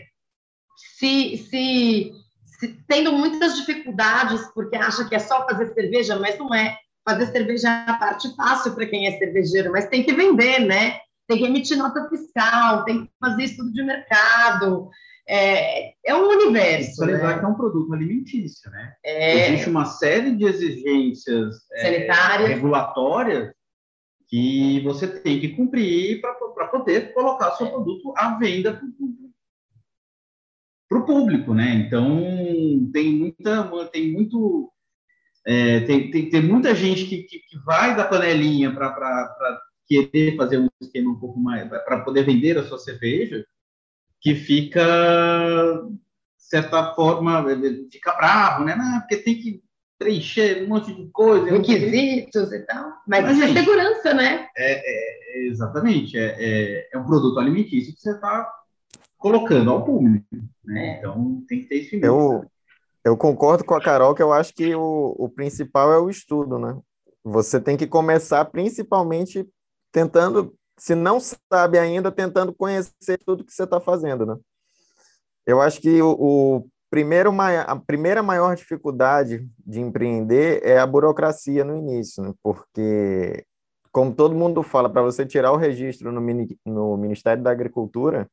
se, 0.98 1.38
se, 1.38 2.12
se 2.46 2.68
tendo 2.88 3.14
muitas 3.14 3.58
dificuldades 3.58 4.42
porque 4.54 4.76
acha 4.76 5.06
que 5.06 5.16
é 5.16 5.20
só 5.20 5.46
fazer 5.46 5.74
cerveja, 5.74 6.18
mas 6.18 6.38
não 6.38 6.54
é. 6.54 6.78
Fazer 7.08 7.28
cerveja 7.28 7.70
é 7.70 7.92
a 7.92 7.98
parte 7.98 8.36
fácil 8.36 8.74
para 8.74 8.88
quem 8.88 9.06
é 9.06 9.18
cervejeiro, 9.20 9.72
mas 9.72 9.88
tem 9.88 10.04
que 10.04 10.14
vender, 10.14 10.60
né? 10.60 11.00
Tem 11.28 11.38
que 11.38 11.46
emitir 11.46 11.78
nota 11.78 12.10
fiscal, 12.10 12.84
tem 12.84 13.06
que 13.06 13.12
fazer 13.20 13.44
estudo 13.44 13.72
de 13.72 13.84
mercado, 13.84 14.90
é, 15.28 15.94
é 16.06 16.16
um 16.16 16.30
universo. 16.30 17.06
Né? 17.06 17.14
lembrar 17.14 17.40
que 17.40 17.46
é 17.46 17.48
um 17.48 17.56
produto 17.56 17.94
alimentício, 17.94 18.70
né? 18.70 18.94
É... 19.04 19.48
Existe 19.48 19.70
uma 19.70 19.86
série 19.86 20.36
de 20.36 20.46
exigências 20.46 21.56
é, 21.74 21.82
sanitárias, 21.82 22.50
regulatórias 22.50 23.54
que 24.28 24.82
você 24.82 25.08
tem 25.08 25.40
que 25.40 25.50
cumprir 25.50 26.22
para 26.22 26.68
poder 26.68 27.14
colocar 27.14 27.52
seu 27.52 27.68
produto 27.70 28.14
à 28.18 28.38
venda 28.38 28.80
para 30.90 30.98
o 31.00 31.06
público, 31.06 31.54
né? 31.54 31.86
Então 31.86 32.90
tem 32.92 33.14
muita, 33.14 33.88
tem 33.92 34.12
muito, 34.12 34.72
é, 35.46 35.82
tem, 35.82 36.10
tem, 36.12 36.30
tem, 36.30 36.42
muita 36.42 36.74
gente 36.74 37.06
que, 37.06 37.24
que, 37.24 37.40
que 37.40 37.58
vai 37.66 37.96
da 37.96 38.06
panelinha 38.06 38.74
para 38.74 39.62
querer 39.88 40.36
fazer 40.36 40.58
um 40.58 40.68
esquema 40.82 41.12
um 41.12 41.20
pouco 41.20 41.40
mais 41.40 41.68
para 41.68 42.02
poder 42.02 42.24
vender 42.24 42.58
a 42.58 42.64
sua 42.64 42.80
cerveja 42.80 43.46
que 44.22 44.36
fica, 44.36 44.82
de 44.82 46.44
certa 46.44 46.94
forma, 46.94 47.46
fica 47.92 48.14
bravo, 48.14 48.64
né? 48.64 48.76
Não, 48.76 49.00
porque 49.00 49.18
tem 49.18 49.36
que 49.36 49.64
preencher 49.98 50.64
um 50.64 50.68
monte 50.68 50.94
de 50.94 51.10
coisa. 51.12 51.50
Requisitos 51.50 52.52
e 52.52 52.60
tal. 52.60 52.94
Mas, 53.08 53.24
Mas 53.24 53.38
isso 53.38 53.46
é 53.46 53.54
segurança, 53.54 54.14
né? 54.14 54.48
É, 54.58 55.44
é 55.44 55.48
exatamente. 55.48 56.18
É, 56.18 56.36
é, 56.38 56.90
é, 56.94 56.98
um 56.98 57.06
produto 57.06 57.40
alimentício 57.40 57.94
que 57.94 58.02
você 58.02 58.12
está 58.12 58.50
colocando 59.18 59.72
ao 59.72 59.84
público. 59.84 60.26
Né? 60.64 60.88
É. 60.88 61.00
Então, 61.00 61.44
tem 61.48 61.62
que 61.62 61.68
ter 61.68 61.76
isso 61.76 61.96
em 61.96 62.04
eu, 62.04 62.46
eu 63.04 63.18
concordo 63.18 63.64
com 63.64 63.76
a 63.76 63.82
Carol 63.82 64.16
que 64.16 64.24
eu 64.24 64.34
acho 64.34 64.54
que 64.54 64.76
o, 64.76 65.16
o 65.18 65.30
principal 65.30 65.92
é 65.94 66.00
o 66.00 66.10
estudo, 66.10 66.60
né? 66.60 66.78
Você 67.24 67.60
tem 67.60 67.76
que 67.76 67.88
começar 67.88 68.46
principalmente 68.46 69.48
tentando 69.92 70.54
se 70.78 70.96
não 70.96 71.20
sabe 71.20 71.80
ainda, 71.80 72.12
tentando 72.12 72.54
conhecer 72.54 73.18
tudo 73.26 73.44
que 73.44 73.54
você 73.54 73.64
está 73.64 73.80
fazendo, 73.80 74.26
né? 74.26 74.36
Eu 75.46 75.62
acho 75.62 75.80
que 75.80 76.02
o, 76.02 76.12
o 76.12 76.68
primeiro, 76.90 77.32
a 77.40 77.76
primeira 77.76 78.24
maior 78.24 78.56
dificuldade 78.56 79.48
de 79.66 79.80
empreender 79.80 80.62
é 80.64 80.80
a 80.80 80.88
burocracia 80.88 81.64
no 81.64 81.78
início, 81.78 82.24
né? 82.24 82.34
porque, 82.42 83.46
como 83.92 84.14
todo 84.14 84.36
mundo 84.36 84.64
fala, 84.64 84.90
para 84.90 85.02
você 85.02 85.26
tirar 85.26 85.52
o 85.52 85.58
registro 85.58 86.12
no, 86.12 86.22
no 86.66 86.98
Ministério 86.98 87.44
da 87.44 87.52
Agricultura, 87.52 88.30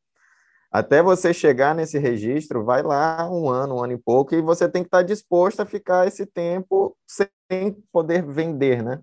até 0.70 1.02
você 1.02 1.35
chegar 1.35 1.74
nesse 1.74 1.98
registro, 1.98 2.64
vai 2.64 2.83
lá 2.83 3.28
um 3.31 3.50
ano, 3.50 3.76
um 3.76 3.85
ano 3.85 3.92
e 3.92 3.98
pouco, 3.98 4.35
e 4.35 4.40
você 4.40 4.66
tem 4.68 4.83
que 4.83 4.88
estar 4.88 5.02
disposto 5.02 5.61
a 5.61 5.66
ficar 5.66 6.07
esse 6.07 6.24
tempo 6.24 6.96
sem 7.07 7.72
poder 7.92 8.24
vender, 8.24 8.83
né? 8.83 9.00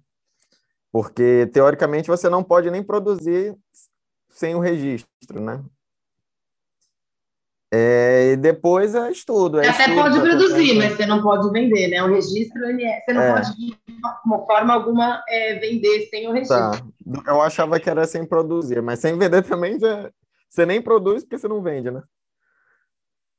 Porque, 0.91 1.49
teoricamente, 1.53 2.07
você 2.07 2.29
não 2.29 2.43
pode 2.43 2.69
nem 2.71 2.81
produzir 2.81 3.55
sem 4.29 4.55
o 4.55 4.59
registro, 4.59 5.39
né? 5.39 5.63
É, 7.71 8.31
e 8.31 8.35
depois 8.35 8.95
é 8.95 9.11
estudo. 9.11 9.59
É 9.59 9.69
até 9.69 9.83
estudo, 9.83 10.01
pode 10.01 10.19
produzir, 10.21 10.73
mas 10.73 10.93
você 10.93 11.05
não 11.05 11.21
pode 11.21 11.51
vender, 11.51 11.87
né? 11.87 12.01
O 12.01 12.07
registro, 12.07 12.67
ele 12.67 12.83
é, 12.83 13.01
você 13.01 13.13
não 13.13 13.21
é. 13.21 13.33
pode, 13.33 13.55
de 13.55 13.77
forma 14.47 14.73
alguma, 14.73 15.23
é, 15.29 15.59
vender 15.59 16.07
sem 16.09 16.27
o 16.27 16.31
registro. 16.31 16.57
Tá. 16.57 16.81
Eu 17.27 17.41
achava 17.41 17.79
que 17.79 17.89
era 17.89 18.07
sem 18.07 18.25
produzir, 18.25 18.81
mas 18.81 18.99
sem 18.99 19.15
vender 19.15 19.43
também 19.43 19.79
já, 19.79 20.11
você 20.49 20.65
nem 20.65 20.81
produz 20.81 21.23
porque 21.23 21.37
você 21.37 21.47
não 21.47 21.61
vende, 21.61 21.91
né? 21.91 22.01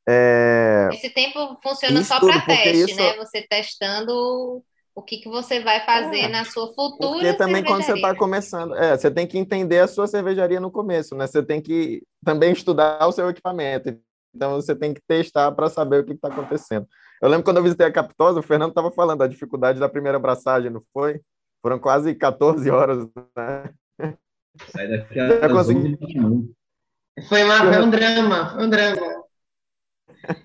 É... 0.08 0.88
Esse 0.92 1.10
tempo 1.10 1.58
funciona 1.62 2.02
só 2.02 2.20
para 2.20 2.40
teste, 2.42 2.92
isso... 2.92 2.96
né? 2.96 3.16
Você 3.16 3.42
testando 3.42 4.62
o 4.94 5.02
que, 5.02 5.18
que 5.18 5.28
você 5.28 5.60
vai 5.60 5.84
fazer 5.84 6.20
é, 6.20 6.28
na 6.28 6.44
sua 6.44 6.68
futura 6.68 7.12
Porque 7.12 7.32
também 7.34 7.64
quando 7.64 7.82
você 7.82 7.94
está 7.94 8.14
começando, 8.14 8.74
é, 8.74 8.96
você 8.96 9.10
tem 9.10 9.26
que 9.26 9.38
entender 9.38 9.78
a 9.78 9.88
sua 9.88 10.06
cervejaria 10.06 10.60
no 10.60 10.70
começo, 10.70 11.14
né? 11.14 11.26
Você 11.26 11.42
tem 11.42 11.60
que 11.60 12.02
também 12.24 12.52
estudar 12.52 13.06
o 13.06 13.12
seu 13.12 13.28
equipamento. 13.30 13.96
Então 14.34 14.56
você 14.56 14.74
tem 14.74 14.94
que 14.94 15.00
testar 15.06 15.52
para 15.52 15.68
saber 15.68 16.00
o 16.00 16.04
que 16.04 16.12
está 16.12 16.28
acontecendo. 16.28 16.86
Eu 17.20 17.28
lembro 17.28 17.44
quando 17.44 17.58
eu 17.58 17.62
visitei 17.62 17.86
a 17.86 17.92
Capitosa, 17.92 18.40
o 18.40 18.42
Fernando 18.42 18.70
estava 18.70 18.90
falando 18.90 19.18
da 19.18 19.26
dificuldade 19.26 19.80
da 19.80 19.88
primeira 19.88 20.18
abraçagem, 20.18 20.70
não 20.70 20.82
foi? 20.92 21.20
Foram 21.62 21.78
quase 21.78 22.14
14 22.14 22.70
horas, 22.70 23.06
né? 23.36 23.70
Sai 24.68 24.88
daqui 24.88 25.20
a 25.20 25.48
consegui... 25.48 25.98
Foi, 27.28 27.42
uma, 27.42 27.58
foi 27.58 27.82
um 27.82 27.90
drama, 27.90 28.50
foi 28.54 28.64
um 28.64 28.70
drama. 28.70 29.24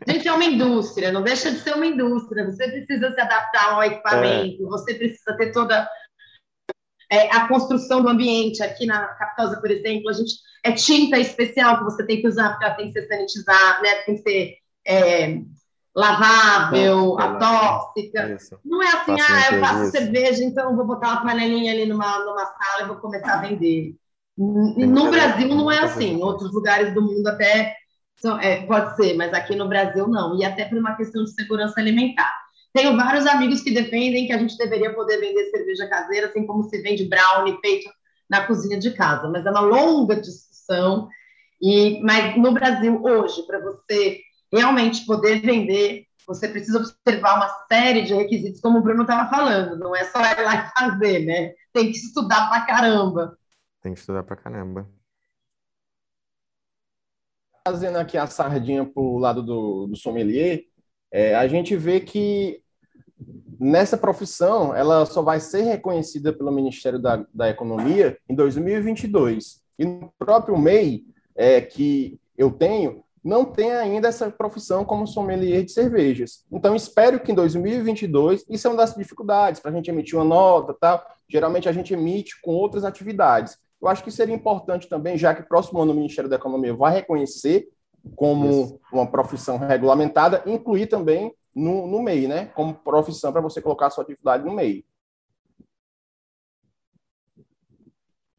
Gente, 0.08 0.28
é 0.28 0.34
uma 0.34 0.46
indústria, 0.46 1.12
não 1.12 1.22
deixa 1.22 1.52
de 1.52 1.60
ser 1.60 1.76
uma 1.76 1.86
indústria. 1.86 2.46
Você 2.46 2.68
precisa 2.68 3.14
se 3.14 3.22
adaptar 3.22 3.74
ao 3.74 3.84
equipamento, 3.84 4.64
é. 4.64 4.70
você 4.70 4.94
precisa 4.94 5.36
ter 5.38 5.52
toda 5.52 5.88
é, 7.12 7.36
a 7.36 7.48
construção 7.48 8.02
do 8.02 8.10
ambiente. 8.10 8.64
Aqui 8.64 8.86
na 8.86 9.06
Capitosa, 9.08 9.60
por 9.60 9.72
exemplo, 9.72 10.10
a 10.10 10.14
gente 10.14 10.34
é 10.64 10.72
tinta 10.72 11.18
especial 11.20 11.78
que 11.78 11.84
você 11.84 12.06
tem 12.06 12.22
que 12.22 12.28
usar, 12.28 12.50
porque 12.50 12.66
ela 12.66 12.76
tem 12.76 12.92
que 12.92 13.00
ser 13.00 13.08
sanitizada, 13.08 13.82
né? 13.82 13.96
tem 14.06 14.16
que 14.16 14.22
ser 14.22 14.58
é, 14.86 15.42
lavável, 15.96 17.18
atóxica. 17.20 18.34
Isso. 18.34 18.60
Não 18.66 18.82
é 18.82 18.88
assim, 18.88 19.16
ah, 19.20 19.54
eu 19.54 19.60
faço 19.60 19.84
isso. 19.84 19.92
cerveja, 19.92 20.44
então 20.44 20.76
vou 20.76 20.86
botar 20.86 21.12
uma 21.12 21.24
panelinha 21.24 21.72
ali 21.72 21.86
numa, 21.86 22.20
numa 22.20 22.46
sala 22.46 22.84
e 22.84 22.88
vou 22.88 22.98
começar 22.98 23.36
a 23.36 23.42
vender. 23.42 23.96
No 24.38 25.10
Brasil 25.10 25.48
não 25.48 25.72
é 25.72 25.80
assim, 25.80 26.16
em 26.16 26.24
outros 26.24 26.52
lugares 26.54 26.94
do 26.94 27.02
mundo 27.02 27.26
até 27.28 27.74
é, 28.42 28.66
pode 28.66 28.96
ser, 28.96 29.16
mas 29.16 29.34
aqui 29.34 29.56
no 29.56 29.68
Brasil 29.68 30.08
não, 30.08 30.38
e 30.40 30.46
até 30.46 30.66
por 30.66 30.78
uma 30.78 30.96
questão 30.96 31.24
de 31.24 31.32
segurança 31.32 31.80
alimentar. 31.80 32.34
Tenho 32.74 32.96
vários 32.96 33.26
amigos 33.26 33.62
que 33.62 33.74
defendem 33.74 34.28
que 34.28 34.34
a 34.34 34.38
gente 34.38 34.58
deveria 34.58 34.94
poder 34.94 35.20
vender 35.20 35.50
cerveja 35.50 35.88
caseira, 35.88 36.28
assim 36.28 36.46
como 36.46 36.64
se 36.64 36.82
vende 36.82 37.08
brownie 37.08 37.58
feito 37.62 37.90
na 38.30 38.46
cozinha 38.46 38.78
de 38.78 38.92
casa, 38.92 39.30
mas 39.30 39.46
é 39.46 39.52
uma 39.52 39.62
longa 39.62 40.20
discussão. 40.20 41.08
E, 41.62 42.02
mas 42.02 42.36
no 42.38 42.52
Brasil, 42.52 43.02
hoje, 43.02 43.44
para 43.44 43.60
você 43.60 44.20
realmente 44.52 45.06
poder 45.06 45.42
vender, 45.42 46.06
você 46.28 46.48
precisa 46.48 46.80
observar 46.80 47.36
uma 47.36 47.50
série 47.72 48.02
de 48.02 48.14
requisitos, 48.14 48.60
como 48.60 48.80
o 48.80 48.82
Bruno 48.82 49.04
estava 49.04 49.30
falando, 49.30 49.78
não 49.78 49.96
é 49.96 50.04
só 50.06 50.20
ir 50.20 50.44
lá 50.44 50.56
e 50.56 50.80
fazer, 50.80 51.20
né? 51.26 51.54
Tem 51.72 51.92
que 51.92 51.98
estudar 51.98 52.50
pra 52.50 52.62
caramba. 52.62 53.38
Tem 53.82 53.94
que 53.94 54.00
estudar 54.00 54.24
pra 54.24 54.36
caramba 54.36 54.90
trazendo 57.66 57.98
aqui 57.98 58.16
a 58.16 58.28
sardinha 58.28 58.86
para 58.86 59.02
o 59.02 59.18
lado 59.18 59.42
do, 59.42 59.88
do 59.88 59.96
sommelier, 59.96 60.66
é, 61.12 61.34
a 61.34 61.48
gente 61.48 61.76
vê 61.76 62.00
que 62.00 62.62
nessa 63.60 63.98
profissão 63.98 64.76
ela 64.76 65.04
só 65.08 65.24
vai 65.24 65.40
ser 65.40 65.64
reconhecida 65.64 66.32
pelo 66.32 66.52
Ministério 66.52 67.00
da, 67.00 67.26
da 67.34 67.50
Economia 67.50 68.20
em 68.30 68.36
2022. 68.36 69.62
E 69.80 69.86
no 69.86 70.14
próprio 70.20 70.56
MEI 70.56 71.06
é, 71.36 71.60
que 71.60 72.20
eu 72.38 72.52
tenho, 72.52 73.04
não 73.24 73.44
tem 73.44 73.72
ainda 73.72 74.10
essa 74.10 74.30
profissão 74.30 74.86
como 74.86 75.08
sommelier 75.08 75.64
de 75.66 75.72
cervejas. 75.72 76.46
Então, 76.52 76.76
espero 76.76 77.20
que 77.20 77.32
em 77.32 77.36
2022, 77.36 78.46
isso 78.48 78.68
é 78.68 78.70
uma 78.70 78.78
das 78.78 78.94
dificuldades 78.94 79.60
para 79.60 79.72
a 79.72 79.74
gente 79.74 79.90
emitir 79.90 80.20
uma 80.20 80.24
nota, 80.24 80.76
tal. 80.80 81.04
Geralmente 81.28 81.68
a 81.68 81.72
gente 81.72 81.92
emite 81.92 82.40
com 82.42 82.52
outras 82.52 82.86
atividades. 82.86 83.58
Eu 83.86 83.90
acho 83.92 84.04
que 84.04 84.10
seria 84.10 84.34
importante 84.34 84.90
também, 84.90 85.16
já 85.16 85.36
que 85.36 85.44
próximo 85.44 85.80
ano 85.80 85.92
o 85.92 85.96
Ministério 85.96 86.28
da 86.28 86.38
Economia 86.38 86.74
vai 86.74 86.92
reconhecer 86.92 87.70
como 88.16 88.50
Isso. 88.50 88.82
uma 88.92 89.06
profissão 89.06 89.60
regulamentada, 89.60 90.42
incluir 90.48 90.88
também 90.88 91.32
no, 91.54 91.86
no 91.86 92.02
MEI, 92.02 92.28
né? 92.28 92.46
Como 92.48 92.74
profissão 92.74 93.32
para 93.32 93.42
você 93.42 93.62
colocar 93.62 93.86
a 93.86 93.90
sua 93.92 94.04
atividade 94.04 94.44
no 94.44 94.56
MEI. 94.56 94.84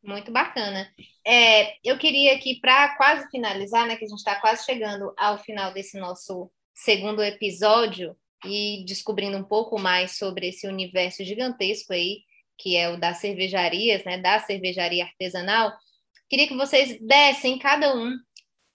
Muito 0.02 0.32
bacana. 0.32 0.88
É, 1.24 1.76
eu 1.88 1.96
queria 1.96 2.34
aqui, 2.34 2.60
para 2.60 2.96
quase 2.96 3.30
finalizar, 3.30 3.86
né, 3.86 3.94
que 3.94 4.04
a 4.04 4.08
gente 4.08 4.18
está 4.18 4.40
quase 4.40 4.64
chegando 4.64 5.14
ao 5.16 5.38
final 5.38 5.72
desse 5.72 5.96
nosso 5.96 6.50
segundo 6.74 7.22
episódio 7.22 8.16
e 8.44 8.84
descobrindo 8.84 9.38
um 9.38 9.44
pouco 9.44 9.78
mais 9.78 10.18
sobre 10.18 10.48
esse 10.48 10.66
universo 10.66 11.24
gigantesco 11.24 11.92
aí 11.92 12.25
que 12.58 12.76
é 12.76 12.90
o 12.90 12.96
das 12.96 13.18
cervejarias, 13.18 14.04
né, 14.04 14.18
da 14.18 14.38
cervejaria 14.40 15.04
artesanal, 15.04 15.72
queria 16.28 16.48
que 16.48 16.56
vocês 16.56 16.98
dessem 17.00 17.58
cada 17.58 17.94
um. 17.94 18.12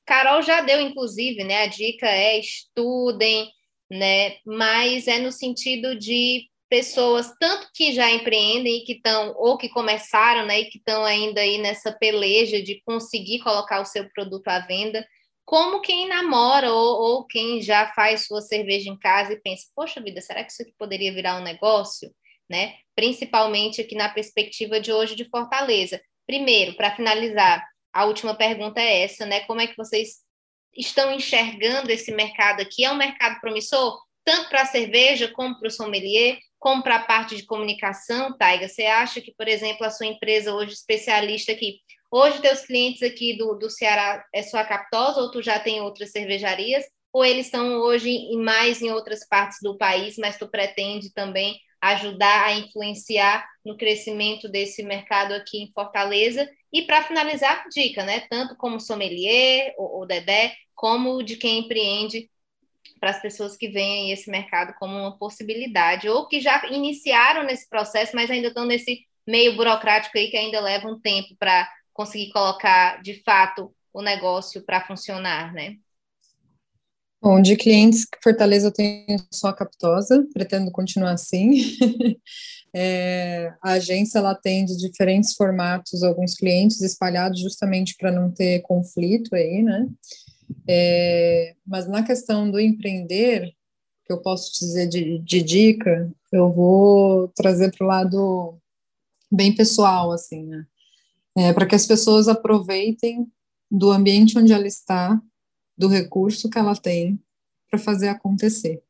Carol 0.05 0.41
já 0.41 0.61
deu, 0.61 0.81
inclusive, 0.81 1.43
né, 1.43 1.63
a 1.63 1.67
dica 1.67 2.07
é 2.07 2.39
estudem, 2.39 3.49
né, 3.89 4.37
mas 4.45 5.07
é 5.07 5.19
no 5.19 5.31
sentido 5.31 5.95
de 5.95 6.49
pessoas 6.69 7.33
tanto 7.37 7.69
que 7.73 7.91
já 7.91 8.09
empreendem 8.09 8.77
e 8.77 8.85
que 8.85 8.93
estão 8.93 9.33
ou 9.35 9.57
que 9.57 9.67
começaram, 9.67 10.45
né, 10.45 10.61
e 10.61 10.65
que 10.65 10.77
estão 10.77 11.03
ainda 11.03 11.41
aí 11.41 11.57
nessa 11.57 11.91
peleja 11.91 12.61
de 12.61 12.81
conseguir 12.85 13.39
colocar 13.39 13.81
o 13.81 13.85
seu 13.85 14.09
produto 14.09 14.47
à 14.47 14.59
venda, 14.59 15.05
como 15.43 15.81
quem 15.81 16.07
namora 16.07 16.71
ou, 16.71 17.01
ou 17.01 17.25
quem 17.25 17.61
já 17.61 17.91
faz 17.93 18.25
sua 18.25 18.39
cerveja 18.39 18.89
em 18.89 18.97
casa 18.97 19.33
e 19.33 19.41
pensa, 19.41 19.65
poxa 19.75 20.01
vida, 20.01 20.21
será 20.21 20.45
que 20.45 20.51
isso 20.51 20.61
aqui 20.61 20.73
poderia 20.77 21.13
virar 21.13 21.37
um 21.39 21.43
negócio? 21.43 22.09
Né? 22.51 22.75
Principalmente 22.93 23.81
aqui 23.81 23.95
na 23.95 24.09
perspectiva 24.09 24.79
de 24.79 24.91
hoje 24.91 25.15
de 25.15 25.25
Fortaleza. 25.29 25.99
Primeiro, 26.27 26.75
para 26.75 26.95
finalizar, 26.95 27.65
a 27.93 28.05
última 28.05 28.35
pergunta 28.35 28.79
é 28.79 29.03
essa, 29.03 29.25
né? 29.25 29.39
Como 29.41 29.61
é 29.61 29.67
que 29.67 29.77
vocês 29.77 30.17
estão 30.77 31.11
enxergando 31.11 31.89
esse 31.91 32.11
mercado 32.11 32.61
aqui? 32.61 32.85
É 32.85 32.91
um 32.91 32.97
mercado 32.97 33.39
promissor, 33.39 33.97
tanto 34.23 34.49
para 34.49 34.61
a 34.61 34.65
cerveja 34.65 35.29
como 35.29 35.57
para 35.57 35.67
o 35.67 35.71
sommelier, 35.71 36.37
como 36.59 36.83
para 36.83 36.97
a 36.97 37.03
parte 37.03 37.35
de 37.35 37.45
comunicação, 37.45 38.37
Taiga? 38.37 38.67
Você 38.67 38.85
acha 38.85 39.19
que, 39.19 39.33
por 39.33 39.47
exemplo, 39.47 39.85
a 39.85 39.89
sua 39.89 40.05
empresa 40.05 40.53
hoje 40.53 40.73
especialista 40.73 41.51
aqui, 41.51 41.79
hoje 42.11 42.41
teus 42.41 42.61
clientes 42.61 43.01
aqui 43.01 43.35
do, 43.37 43.55
do 43.55 43.69
Ceará 43.69 44.23
é 44.33 44.43
só 44.43 44.57
a 44.57 44.65
Captosa 44.65 45.21
ou 45.21 45.31
tu 45.31 45.41
já 45.41 45.59
tem 45.59 45.81
outras 45.81 46.11
cervejarias? 46.11 46.85
Ou 47.11 47.25
eles 47.25 47.47
estão 47.47 47.79
hoje 47.79 48.09
em 48.09 48.37
mais 48.37 48.81
em 48.81 48.91
outras 48.91 49.27
partes 49.27 49.57
do 49.61 49.77
país, 49.77 50.17
mas 50.17 50.37
tu 50.37 50.47
pretende 50.47 51.11
também 51.11 51.59
ajudar 51.81 52.45
a 52.45 52.53
influenciar 52.53 53.45
no 53.65 53.75
crescimento 53.75 54.47
desse 54.47 54.83
mercado 54.83 55.33
aqui 55.33 55.63
em 55.63 55.71
Fortaleza. 55.73 56.49
E 56.71 56.83
para 56.83 57.03
finalizar, 57.03 57.67
dica, 57.69 58.03
né? 58.03 58.21
Tanto 58.29 58.55
como 58.55 58.79
sommelier 58.79 59.73
ou, 59.77 60.05
Dedé, 60.05 60.55
como 60.75 61.23
de 61.23 61.35
quem 61.35 61.59
empreende 61.59 62.29
para 62.99 63.09
as 63.09 63.21
pessoas 63.21 63.57
que 63.57 63.67
veem 63.67 64.11
esse 64.11 64.29
mercado 64.29 64.75
como 64.77 64.95
uma 64.95 65.17
possibilidade, 65.17 66.07
ou 66.07 66.27
que 66.27 66.39
já 66.39 66.63
iniciaram 66.67 67.43
nesse 67.43 67.67
processo, 67.67 68.15
mas 68.15 68.29
ainda 68.29 68.49
estão 68.49 68.65
nesse 68.65 69.07
meio 69.25 69.55
burocrático 69.55 70.17
aí 70.17 70.29
que 70.29 70.37
ainda 70.37 70.59
leva 70.59 70.87
um 70.87 70.99
tempo 70.99 71.35
para 71.37 71.67
conseguir 71.93 72.31
colocar 72.31 73.01
de 73.01 73.21
fato 73.23 73.73
o 73.91 74.01
negócio 74.01 74.63
para 74.63 74.85
funcionar, 74.85 75.51
né? 75.53 75.77
Bom, 77.21 77.39
de 77.39 77.55
clientes, 77.55 78.07
Fortaleza 78.23 78.69
eu 78.69 78.71
tenho 78.71 79.19
só 79.31 79.49
a 79.49 79.53
Captosa, 79.53 80.27
pretendo 80.33 80.71
continuar 80.71 81.11
assim. 81.11 81.51
é, 82.73 83.53
a 83.61 83.73
agência 83.73 84.17
ela 84.17 84.31
atende 84.31 84.75
diferentes 84.75 85.35
formatos, 85.35 86.01
alguns 86.01 86.33
clientes 86.33 86.81
espalhados 86.81 87.39
justamente 87.39 87.95
para 87.95 88.11
não 88.11 88.31
ter 88.31 88.61
conflito 88.63 89.35
aí, 89.35 89.61
né? 89.61 89.87
É, 90.67 91.53
mas 91.63 91.87
na 91.87 92.01
questão 92.01 92.49
do 92.49 92.59
empreender, 92.59 93.53
que 94.03 94.11
eu 94.11 94.19
posso 94.19 94.51
dizer 94.59 94.87
de, 94.87 95.19
de 95.19 95.43
dica, 95.43 96.11
eu 96.31 96.51
vou 96.51 97.27
trazer 97.35 97.71
para 97.71 97.85
o 97.85 97.87
lado 97.87 98.57
bem 99.31 99.53
pessoal, 99.53 100.11
assim, 100.11 100.43
né? 100.43 100.65
É, 101.37 101.53
para 101.53 101.67
que 101.67 101.75
as 101.75 101.85
pessoas 101.85 102.27
aproveitem 102.27 103.27
do 103.69 103.91
ambiente 103.91 104.39
onde 104.39 104.51
ela 104.51 104.65
está, 104.65 105.21
do 105.81 105.87
recurso 105.87 106.47
que 106.47 106.59
ela 106.59 106.75
tem 106.75 107.19
para 107.67 107.79
fazer 107.79 108.07
acontecer. 108.07 108.83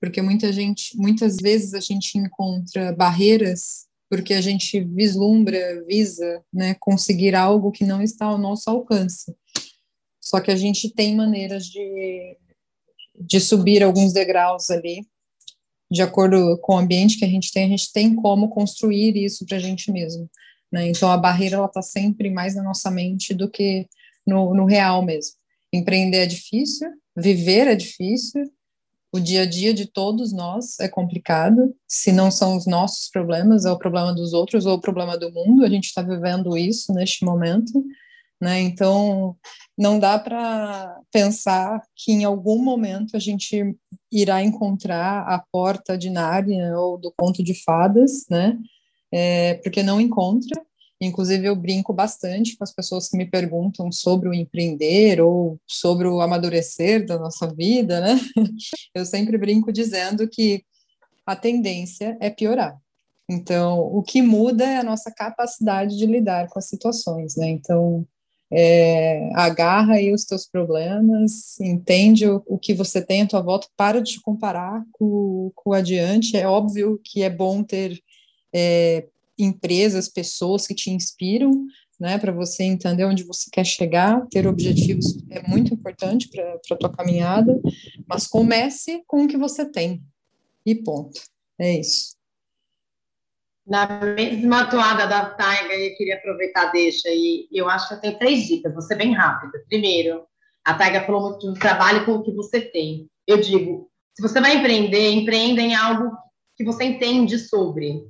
Porque 0.00 0.22
muita 0.22 0.52
gente, 0.52 0.96
muitas 0.96 1.38
vezes 1.38 1.74
a 1.74 1.80
gente 1.80 2.16
encontra 2.16 2.92
barreiras 2.92 3.84
porque 4.08 4.34
a 4.34 4.40
gente 4.40 4.78
vislumbra, 4.78 5.84
visa, 5.84 6.40
né, 6.52 6.76
conseguir 6.78 7.34
algo 7.34 7.72
que 7.72 7.84
não 7.84 8.00
está 8.00 8.26
ao 8.26 8.38
nosso 8.38 8.70
alcance. 8.70 9.34
Só 10.20 10.40
que 10.40 10.52
a 10.52 10.54
gente 10.54 10.94
tem 10.94 11.16
maneiras 11.16 11.66
de, 11.66 12.38
de 13.18 13.40
subir 13.40 13.82
alguns 13.82 14.12
degraus 14.12 14.70
ali, 14.70 15.04
de 15.90 16.02
acordo 16.02 16.56
com 16.62 16.74
o 16.74 16.78
ambiente 16.78 17.18
que 17.18 17.24
a 17.24 17.28
gente 17.28 17.50
tem, 17.52 17.64
a 17.64 17.68
gente 17.68 17.92
tem 17.92 18.14
como 18.14 18.48
construir 18.48 19.16
isso 19.16 19.44
para 19.44 19.56
a 19.56 19.60
gente 19.60 19.90
mesmo. 19.90 20.30
Né? 20.70 20.88
Então 20.90 21.10
a 21.10 21.16
barreira 21.16 21.56
ela 21.56 21.66
está 21.66 21.82
sempre 21.82 22.30
mais 22.30 22.54
na 22.54 22.62
nossa 22.62 22.88
mente 22.92 23.34
do 23.34 23.50
que 23.50 23.88
no, 24.24 24.54
no 24.54 24.66
real 24.66 25.02
mesmo. 25.04 25.34
Empreender 25.72 26.18
é 26.18 26.26
difícil, 26.26 26.88
viver 27.16 27.66
é 27.66 27.74
difícil, 27.74 28.44
o 29.12 29.20
dia 29.20 29.42
a 29.42 29.46
dia 29.46 29.72
de 29.72 29.86
todos 29.86 30.32
nós 30.32 30.78
é 30.78 30.88
complicado. 30.88 31.74
Se 31.88 32.12
não 32.12 32.30
são 32.30 32.56
os 32.56 32.66
nossos 32.66 33.08
problemas, 33.08 33.64
é 33.64 33.70
o 33.70 33.78
problema 33.78 34.14
dos 34.14 34.32
outros 34.32 34.66
ou 34.66 34.74
o 34.74 34.80
problema 34.80 35.16
do 35.16 35.32
mundo. 35.32 35.64
A 35.64 35.68
gente 35.68 35.86
está 35.86 36.02
vivendo 36.02 36.56
isso 36.56 36.92
neste 36.92 37.24
momento, 37.24 37.82
né? 38.40 38.60
Então, 38.60 39.34
não 39.76 39.98
dá 39.98 40.18
para 40.18 41.00
pensar 41.10 41.80
que 41.94 42.12
em 42.12 42.24
algum 42.24 42.62
momento 42.62 43.16
a 43.16 43.18
gente 43.18 43.76
irá 44.12 44.42
encontrar 44.42 45.22
a 45.26 45.42
porta 45.50 45.96
de 45.96 46.10
Nárnia 46.10 46.78
ou 46.78 46.98
do 46.98 47.12
conto 47.16 47.42
de 47.42 47.54
fadas, 47.62 48.26
né? 48.28 48.58
É, 49.10 49.54
porque 49.54 49.82
não 49.82 50.00
encontra. 50.00 50.60
Inclusive, 51.00 51.46
eu 51.46 51.54
brinco 51.54 51.92
bastante 51.92 52.56
com 52.56 52.64
as 52.64 52.72
pessoas 52.72 53.08
que 53.08 53.16
me 53.16 53.26
perguntam 53.26 53.92
sobre 53.92 54.28
o 54.28 54.34
empreender 54.34 55.20
ou 55.20 55.60
sobre 55.66 56.08
o 56.08 56.20
amadurecer 56.20 57.04
da 57.04 57.18
nossa 57.18 57.46
vida, 57.52 58.00
né? 58.00 58.18
Eu 58.94 59.04
sempre 59.04 59.36
brinco 59.36 59.70
dizendo 59.70 60.26
que 60.26 60.64
a 61.26 61.36
tendência 61.36 62.16
é 62.18 62.30
piorar. 62.30 62.78
Então, 63.28 63.80
o 63.80 64.02
que 64.02 64.22
muda 64.22 64.64
é 64.64 64.78
a 64.78 64.84
nossa 64.84 65.10
capacidade 65.10 65.98
de 65.98 66.06
lidar 66.06 66.48
com 66.48 66.58
as 66.58 66.68
situações, 66.68 67.36
né? 67.36 67.48
Então, 67.48 68.06
é, 68.50 69.30
agarra 69.34 69.94
aí 69.94 70.12
os 70.12 70.24
teus 70.24 70.46
problemas, 70.46 71.58
entende 71.60 72.28
o, 72.28 72.42
o, 72.46 72.58
que 72.58 72.72
você 72.72 73.04
tem 73.04 73.22
à 73.22 73.26
tua 73.26 73.42
volta, 73.42 73.66
para 73.76 74.00
de 74.00 74.12
te 74.12 74.20
comparar 74.20 74.84
com, 74.92 75.52
o 75.64 75.72
adiante. 75.74 76.36
É 76.36 76.46
óbvio 76.46 77.00
que 77.02 77.22
é 77.22 77.30
bom 77.30 77.64
ter 77.64 78.00
é, 78.54 79.06
empresas, 79.38 80.08
pessoas 80.08 80.66
que 80.66 80.74
te 80.74 80.90
inspiram, 80.90 81.66
né, 81.98 82.18
para 82.18 82.32
você 82.32 82.62
entender 82.62 83.04
onde 83.04 83.24
você 83.24 83.48
quer 83.50 83.64
chegar, 83.64 84.26
ter 84.28 84.46
objetivos 84.46 85.16
é 85.30 85.46
muito 85.48 85.72
importante 85.72 86.28
para 86.28 86.60
a 86.70 86.76
tua 86.76 86.92
caminhada, 86.92 87.58
mas 88.06 88.26
comece 88.26 89.02
com 89.06 89.24
o 89.24 89.28
que 89.28 89.36
você 89.36 89.64
tem, 89.64 90.02
e 90.64 90.74
ponto. 90.74 91.20
É 91.58 91.80
isso. 91.80 92.14
Na 93.66 93.86
mesma 94.00 94.70
toada 94.70 95.06
da 95.06 95.30
Taiga, 95.30 95.74
eu 95.74 95.96
queria 95.96 96.16
aproveitar, 96.16 96.70
deixa, 96.70 97.08
e 97.08 97.48
eu 97.50 97.68
acho 97.68 97.88
que 97.88 97.94
eu 97.94 98.00
tenho 98.00 98.18
três 98.18 98.46
dicas, 98.46 98.72
vou 98.72 98.82
ser 98.82 98.96
bem 98.96 99.12
rápida. 99.12 99.64
Primeiro, 99.68 100.24
a 100.64 100.74
Taiga 100.74 101.04
falou 101.04 101.30
muito 101.30 101.46
do 101.46 101.58
trabalho 101.58 102.04
com 102.04 102.12
o 102.12 102.22
que 102.22 102.30
você 102.30 102.60
tem. 102.60 103.08
Eu 103.26 103.40
digo, 103.40 103.90
se 104.14 104.22
você 104.22 104.40
vai 104.40 104.56
empreender, 104.56 105.10
empreenda 105.10 105.60
em 105.60 105.74
algo 105.74 106.16
que 106.56 106.64
você 106.64 106.84
entende 106.84 107.38
sobre. 107.38 108.04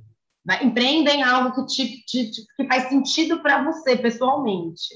Vai, 0.47 0.63
empreenda 0.63 1.11
em 1.11 1.21
algo 1.21 1.53
que, 1.53 1.65
te, 1.65 2.05
te, 2.05 2.31
te 2.31 2.47
que 2.55 2.65
faz 2.67 2.87
sentido 2.87 3.41
para 3.41 3.63
você, 3.65 3.97
pessoalmente. 3.97 4.87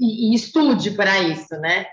E, 0.00 0.32
e 0.32 0.34
estude 0.34 0.90
para 0.90 1.20
isso, 1.20 1.56
né? 1.60 1.86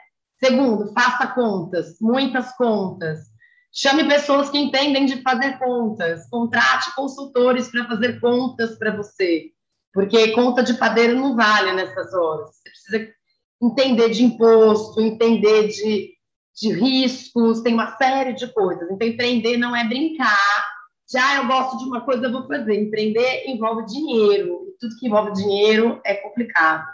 Segundo, 0.44 0.92
faça 0.92 1.28
contas, 1.28 1.98
muitas 2.02 2.52
contas 2.58 3.36
Chame 3.78 4.08
pessoas 4.08 4.50
que 4.50 4.58
entendem 4.58 5.06
de 5.06 5.22
fazer 5.22 5.60
contas, 5.60 6.30
contrate 6.30 6.96
consultores 6.96 7.68
para 7.68 7.86
fazer 7.86 8.22
contas 8.22 8.78
para 8.78 8.96
você, 8.96 9.52
porque 9.94 10.32
conta 10.32 10.64
de 10.64 10.76
padeiro 10.76 11.20
não 11.20 11.36
vale 11.36 11.74
nessas 11.74 12.14
horas. 12.14 12.52
Você 12.52 12.70
precisa 12.70 13.14
entender 13.62 14.10
de 14.12 14.24
imposto, 14.24 15.02
entender 15.02 15.68
de, 15.68 16.14
de 16.56 16.72
riscos, 16.72 17.60
tem 17.64 17.74
uma 17.74 17.98
série 17.98 18.32
de 18.32 18.48
coisas. 18.54 18.90
Então, 18.90 19.06
empreender 19.06 19.58
não 19.58 19.76
é 19.76 19.84
brincar. 19.84 20.75
Já 21.12 21.38
eu 21.38 21.48
gosto 21.48 21.78
de 21.78 21.86
uma 21.86 22.02
coisa, 22.02 22.26
eu 22.26 22.32
vou 22.32 22.48
fazer. 22.48 22.76
Empreender 22.76 23.46
envolve 23.48 23.86
dinheiro, 23.86 24.66
e 24.68 24.78
tudo 24.80 24.98
que 24.98 25.08
envolve 25.08 25.34
dinheiro 25.34 26.02
é 26.04 26.16
complicado. 26.16 26.86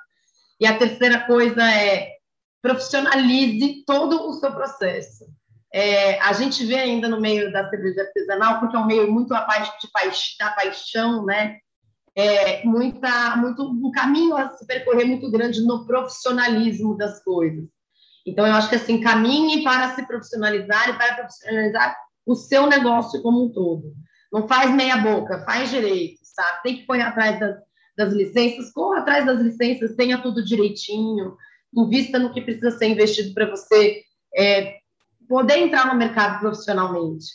E 0.59 0.67
a 0.67 0.77
terceira 0.77 1.21
coisa 1.21 1.63
é 1.63 2.17
profissionalize 2.61 3.83
todo 3.85 4.29
o 4.29 4.33
seu 4.33 4.51
processo. 4.51 5.25
É, 5.73 6.19
a 6.19 6.33
gente 6.33 6.65
vê 6.65 6.75
ainda 6.75 7.07
no 7.07 7.19
meio 7.19 7.51
da 7.51 7.69
cerveja 7.69 8.01
artesanal, 8.01 8.59
porque 8.59 8.75
é 8.75 8.79
um 8.79 8.85
meio 8.85 9.11
muito 9.11 9.33
a 9.33 9.39
de 9.39 10.37
da 10.37 10.51
paixão, 10.51 11.25
né? 11.25 11.57
É, 12.13 12.65
muita, 12.65 13.37
muito, 13.37 13.63
um 13.63 13.89
caminho 13.89 14.35
a 14.35 14.49
se 14.49 14.67
percorrer 14.67 15.05
muito 15.05 15.31
grande 15.31 15.65
no 15.65 15.85
profissionalismo 15.85 16.97
das 16.97 17.23
coisas. 17.23 17.63
Então, 18.27 18.45
eu 18.45 18.53
acho 18.53 18.69
que 18.69 18.75
assim, 18.75 18.99
caminhe 18.99 19.63
para 19.63 19.95
se 19.95 20.05
profissionalizar 20.05 20.89
e 20.89 20.93
para 20.93 21.15
profissionalizar 21.15 21.95
o 22.25 22.35
seu 22.35 22.67
negócio 22.67 23.21
como 23.21 23.45
um 23.45 23.51
todo. 23.51 23.93
Não 24.31 24.47
faz 24.47 24.73
meia 24.73 24.97
boca, 24.97 25.43
faz 25.45 25.69
direito, 25.69 26.19
sabe? 26.23 26.63
Tem 26.63 26.77
que 26.77 26.85
correr 26.85 27.01
atrás 27.01 27.39
das, 27.39 27.57
das 27.97 28.13
licenças, 28.13 28.71
corra 28.71 28.99
atrás 28.99 29.25
das 29.25 29.41
licenças, 29.41 29.95
tenha 29.95 30.21
tudo 30.21 30.43
direitinho, 30.43 31.35
invista 31.75 32.17
no 32.17 32.33
que 32.33 32.41
precisa 32.41 32.71
ser 32.71 32.87
investido 32.87 33.33
para 33.33 33.49
você 33.49 34.03
é, 34.35 34.77
poder 35.27 35.57
entrar 35.57 35.87
no 35.87 35.95
mercado 35.95 36.39
profissionalmente. 36.39 37.25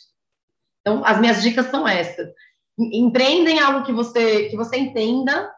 Então, 0.81 1.03
as 1.03 1.19
minhas 1.19 1.41
dicas 1.41 1.67
são 1.67 1.87
essas. 1.87 2.29
Empreendem 2.79 3.59
algo 3.59 3.85
que 3.85 3.91
você, 3.91 4.49
que 4.49 4.55
você 4.55 4.77
entenda, 4.77 5.51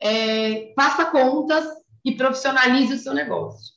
é, 0.00 0.72
faça 0.74 1.06
contas 1.06 1.64
e 2.04 2.12
profissionalize 2.12 2.94
o 2.94 2.98
seu 2.98 3.14
negócio. 3.14 3.73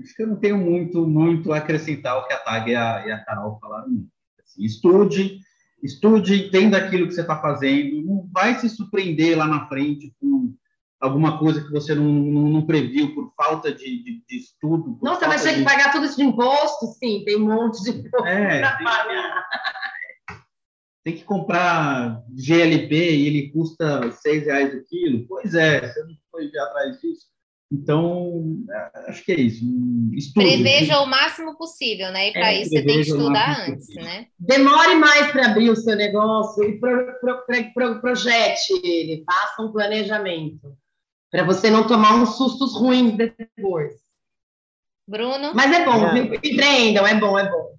Acho 0.00 0.14
que 0.14 0.22
eu 0.22 0.26
não 0.26 0.36
tenho 0.36 0.58
muito, 0.58 1.06
muito 1.06 1.52
a 1.52 1.58
acrescentar 1.58 2.18
o 2.18 2.26
que 2.26 2.32
a 2.32 2.38
Tag 2.38 2.70
e 2.70 2.74
a, 2.74 3.06
e 3.06 3.12
a 3.12 3.24
Carol 3.24 3.58
falaram. 3.60 4.06
Assim, 4.42 4.64
estude, 4.64 5.38
estude, 5.82 6.46
entenda 6.46 6.78
aquilo 6.78 7.06
que 7.06 7.14
você 7.14 7.20
está 7.20 7.40
fazendo, 7.40 8.02
não 8.02 8.28
vai 8.32 8.58
se 8.58 8.68
surpreender 8.68 9.38
lá 9.38 9.46
na 9.46 9.66
frente 9.68 10.12
com 10.20 10.54
alguma 11.00 11.38
coisa 11.38 11.62
que 11.62 11.70
você 11.70 11.94
não, 11.94 12.04
não, 12.04 12.42
não 12.48 12.66
previu 12.66 13.14
por 13.14 13.32
falta 13.36 13.72
de, 13.72 14.02
de, 14.02 14.24
de 14.28 14.36
estudo. 14.36 14.98
Nossa, 15.02 15.28
mas 15.28 15.42
de... 15.42 15.54
que 15.54 15.62
pagar 15.62 15.92
tudo 15.92 16.06
isso 16.06 16.16
de 16.16 16.24
imposto? 16.24 16.86
Sim, 16.98 17.22
tem 17.24 17.36
um 17.36 17.46
monte 17.46 17.82
de 17.82 17.90
imposto 17.90 18.26
é, 18.26 18.60
para 18.60 18.78
pagar. 18.78 19.46
Tem 21.04 21.14
que 21.14 21.22
comprar 21.22 22.20
GLP 22.30 22.94
e 22.94 23.26
ele 23.28 23.52
custa 23.52 24.10
seis 24.10 24.44
reais 24.44 24.74
o 24.74 24.84
quilo? 24.86 25.24
Pois 25.28 25.54
é, 25.54 25.86
você 25.86 26.02
não 26.02 26.16
foi 26.32 26.50
ver 26.50 26.58
atrás 26.58 27.00
disso. 27.00 27.26
Então, 27.72 28.64
é, 28.70 29.10
acho 29.10 29.24
que 29.24 29.32
é 29.32 29.40
isso. 29.40 29.64
Estude, 30.12 30.46
Preveja 30.46 31.00
o 31.00 31.06
máximo 31.06 31.56
possível, 31.56 32.12
né? 32.12 32.28
E 32.28 32.32
para 32.32 32.52
é, 32.52 32.62
isso 32.62 32.70
você 32.70 32.82
tem 32.82 32.94
que 33.02 33.08
estudar 33.08 33.68
antes, 33.68 33.86
possível. 33.86 34.04
né? 34.04 34.26
Demore 34.38 34.94
mais 34.94 35.32
para 35.32 35.46
abrir 35.46 35.70
o 35.70 35.76
seu 35.76 35.96
negócio 35.96 36.62
e 36.62 36.78
pro, 36.78 37.18
pro, 37.20 37.44
pro, 37.74 38.00
projete 38.00 38.72
ele, 38.84 39.24
faça 39.24 39.62
um 39.62 39.72
planejamento 39.72 40.76
para 41.30 41.44
você 41.44 41.70
não 41.70 41.86
tomar 41.86 42.14
uns 42.14 42.36
sustos 42.36 42.76
ruins 42.76 43.16
depois. 43.16 43.94
Bruno? 45.08 45.52
Mas 45.54 45.72
é 45.72 45.84
bom, 45.84 46.06
é. 46.06 46.36
empreendam, 46.36 47.06
é 47.06 47.14
bom, 47.18 47.38
é 47.38 47.50
bom. 47.50 47.76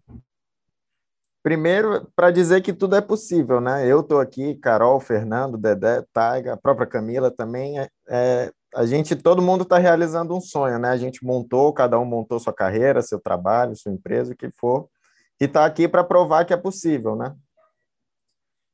Primeiro, 1.44 2.12
para 2.14 2.30
dizer 2.30 2.62
que 2.62 2.74
tudo 2.74 2.98
é 2.98 3.02
possível, 3.02 3.62
né? 3.62 3.86
Eu 3.86 4.02
estou 4.02 4.20
aqui, 4.20 4.56
Carol, 4.56 5.00
Fernando, 5.00 5.58
Dedé, 5.58 6.04
Taiga, 6.12 6.54
a 6.54 6.58
própria 6.58 6.86
Camila 6.86 7.32
também. 7.32 7.80
É, 7.80 7.90
é 8.10 8.52
a 8.76 8.86
gente, 8.86 9.16
todo 9.16 9.42
mundo 9.42 9.64
está 9.64 9.78
realizando 9.78 10.36
um 10.36 10.42
sonho, 10.42 10.78
né? 10.80 10.90
A 10.90 10.98
gente 10.98 11.24
montou, 11.24 11.74
cada 11.74 12.00
um 12.00 12.06
montou 12.06 12.40
sua 12.40 12.54
carreira, 12.54 13.02
seu 13.02 13.20
trabalho, 13.20 13.76
sua 13.76 13.92
empresa, 13.92 14.34
o 14.34 14.36
que 14.36 14.50
for, 14.52 14.90
e 15.40 15.46
está 15.46 15.66
aqui 15.66 15.88
para 15.88 16.04
provar 16.04 16.46
que 16.46 16.54
é 16.54 16.58
possível, 16.58 17.16
né? 17.16 17.36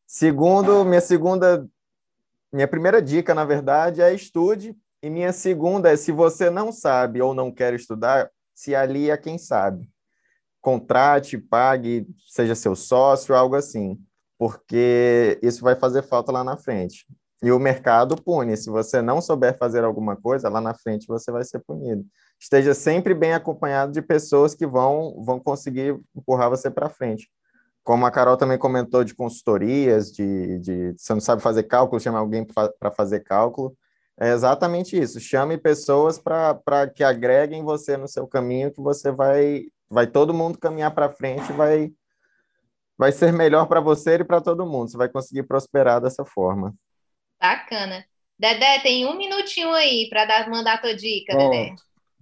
Segundo, 0.07 0.83
minha 0.85 1.01
segunda 1.01 1.67
minha 2.53 2.67
primeira 2.67 3.01
dica, 3.01 3.33
na 3.33 3.43
verdade, 3.43 3.99
é 3.99 4.13
estude. 4.13 4.77
E 5.01 5.09
minha 5.09 5.33
segunda 5.33 5.91
é: 5.91 5.95
se 5.95 6.11
você 6.11 6.51
não 6.51 6.71
sabe 6.71 7.19
ou 7.19 7.33
não 7.33 7.51
quer 7.51 7.73
estudar, 7.73 8.29
se 8.53 8.75
alie 8.75 9.09
a 9.09 9.17
quem 9.17 9.39
sabe. 9.39 9.89
Contrate, 10.61 11.37
pague, 11.37 12.07
seja 12.27 12.53
seu 12.53 12.75
sócio, 12.75 13.33
algo 13.33 13.55
assim. 13.55 13.99
Porque 14.37 15.39
isso 15.41 15.63
vai 15.63 15.75
fazer 15.75 16.03
falta 16.03 16.31
lá 16.31 16.43
na 16.43 16.55
frente. 16.55 17.07
E 17.43 17.51
o 17.51 17.59
mercado 17.59 18.15
pune. 18.15 18.55
Se 18.57 18.69
você 18.69 19.01
não 19.01 19.21
souber 19.21 19.57
fazer 19.57 19.83
alguma 19.83 20.15
coisa, 20.15 20.49
lá 20.49 20.61
na 20.61 20.73
frente 20.73 21.05
você 21.07 21.31
vai 21.31 21.43
ser 21.43 21.59
punido. 21.59 22.05
Esteja 22.39 22.73
sempre 22.73 23.13
bem 23.13 23.33
acompanhado 23.33 23.91
de 23.91 24.01
pessoas 24.01 24.55
que 24.55 24.65
vão, 24.65 25.21
vão 25.23 25.39
conseguir 25.39 25.99
empurrar 26.15 26.49
você 26.49 26.71
para 26.71 26.89
frente 26.89 27.29
como 27.83 28.05
a 28.05 28.11
Carol 28.11 28.37
também 28.37 28.57
comentou 28.57 29.03
de 29.03 29.13
consultorias, 29.13 30.11
de, 30.11 30.57
de 30.59 30.93
você 30.97 31.13
não 31.13 31.19
sabe 31.19 31.41
fazer 31.41 31.63
cálculo, 31.63 31.99
chama 31.99 32.17
alguém 32.17 32.45
para 32.45 32.91
fazer 32.91 33.19
cálculo. 33.21 33.75
É 34.17 34.31
exatamente 34.31 34.97
isso. 34.97 35.19
Chame 35.19 35.57
pessoas 35.57 36.17
para 36.17 36.89
que 36.89 37.03
agreguem 37.03 37.63
você 37.63 37.97
no 37.97 38.07
seu 38.07 38.25
caminho, 38.25 38.71
que 38.71 38.81
você 38.81 39.11
vai, 39.11 39.63
vai 39.89 40.07
todo 40.07 40.33
mundo 40.33 40.57
caminhar 40.57 40.93
para 40.93 41.09
frente, 41.09 41.51
vai, 41.53 41.91
vai 42.97 43.11
ser 43.11 43.33
melhor 43.33 43.67
para 43.67 43.81
você 43.81 44.15
e 44.15 44.23
para 44.23 44.39
todo 44.39 44.65
mundo. 44.65 44.89
Você 44.89 44.97
vai 44.97 45.09
conseguir 45.09 45.43
prosperar 45.43 45.99
dessa 45.99 46.23
forma. 46.23 46.73
Bacana. 47.43 48.05
Dedé, 48.39 48.79
tem 48.79 49.05
um 49.05 49.17
minutinho 49.17 49.73
aí 49.73 50.07
para 50.09 50.23
dar 50.23 50.49
mandar 50.49 50.75
a 50.75 50.77
tua 50.77 50.95
dica, 50.95 51.35
Bom, 51.35 51.49
Dedé. 51.49 51.75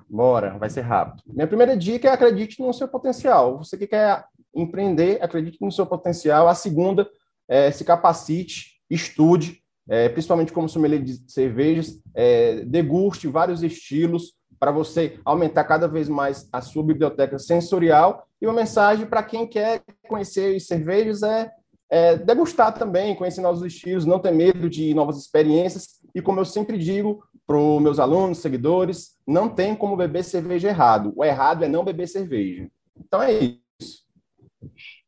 Bora, 0.10 0.58
vai 0.58 0.68
ser 0.68 0.82
rápido. 0.82 1.22
Minha 1.28 1.46
primeira 1.46 1.78
dica 1.78 2.08
é 2.08 2.12
acredite 2.12 2.60
no 2.60 2.74
seu 2.74 2.88
potencial. 2.88 3.60
Você 3.60 3.78
que 3.78 3.86
quer 3.86 4.26
empreender, 4.54 5.22
acredite 5.22 5.60
no 5.62 5.72
seu 5.72 5.86
potencial. 5.86 6.48
A 6.48 6.56
segunda, 6.56 7.08
é, 7.48 7.70
se 7.70 7.86
capacite, 7.86 8.82
estude, 8.90 9.62
é, 9.88 10.10
principalmente 10.10 10.52
como 10.52 10.68
sommelier 10.68 11.04
de 11.04 11.32
cervejas, 11.32 12.02
é, 12.16 12.62
deguste 12.66 13.28
vários 13.28 13.62
estilos 13.62 14.34
para 14.60 14.72
você 14.72 15.20
aumentar 15.24 15.66
cada 15.66 15.88
vez 15.88 16.10
mais 16.10 16.50
a 16.52 16.62
sua 16.62 16.84
biblioteca 16.84 17.38
sensorial. 17.38 18.28
E 18.42 18.48
uma 18.48 18.56
mensagem 18.56 19.06
para 19.06 19.22
quem 19.22 19.46
quer 19.46 19.84
conhecer 20.08 20.56
as 20.56 20.66
cervejas 20.66 21.22
é, 21.22 21.52
é 21.92 22.16
degustar 22.16 22.74
também, 22.74 23.14
conhecer 23.14 23.42
novos 23.42 23.62
estilos, 23.64 24.06
não 24.06 24.18
ter 24.18 24.32
medo 24.32 24.70
de 24.70 24.94
novas 24.94 25.18
experiências. 25.18 26.00
E 26.16 26.22
como 26.22 26.40
eu 26.40 26.46
sempre 26.46 26.78
digo 26.78 27.22
para 27.46 27.58
os 27.58 27.82
meus 27.82 28.00
alunos, 28.00 28.38
seguidores, 28.38 29.18
não 29.28 29.50
tem 29.50 29.76
como 29.76 29.98
beber 29.98 30.24
cerveja 30.24 30.70
errado. 30.70 31.12
O 31.18 31.26
errado 31.26 31.66
é 31.66 31.68
não 31.68 31.84
beber 31.84 32.08
cerveja. 32.08 32.70
Então 32.98 33.22
é 33.22 33.34
isso. 33.34 34.06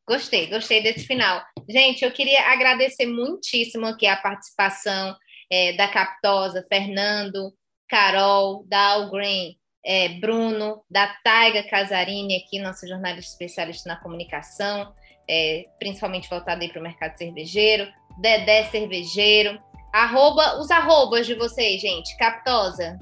Gostei, 0.06 0.50
gostei 0.50 0.84
desse 0.84 1.08
final. 1.08 1.42
Gente, 1.70 2.04
eu 2.04 2.12
queria 2.12 2.52
agradecer 2.52 3.06
muitíssimo 3.06 3.86
aqui 3.86 4.06
a 4.06 4.18
participação 4.18 5.16
é, 5.50 5.72
da 5.78 5.88
Captosa, 5.88 6.66
Fernando, 6.68 7.54
Carol, 7.88 8.66
da 8.68 8.96
Algreen, 8.96 9.58
é, 9.86 10.10
Bruno, 10.20 10.84
da 10.90 11.08
Taiga 11.24 11.64
Casarini, 11.64 12.36
aqui, 12.36 12.60
nossa 12.60 12.86
jornalista 12.86 13.32
especialista 13.32 13.88
na 13.88 13.96
comunicação, 13.96 14.94
é, 15.30 15.66
principalmente 15.80 16.30
voltada 16.30 16.68
para 16.68 16.80
o 16.80 16.84
mercado 16.84 17.18
cervejeiro, 17.18 17.88
Dedé 18.20 18.66
Cervejeiro, 18.66 19.60
Arroba, 19.94 20.60
os 20.60 20.72
arrobas 20.72 21.28
de 21.28 21.36
vocês, 21.36 21.80
gente. 21.80 22.18
Captosa. 22.18 22.98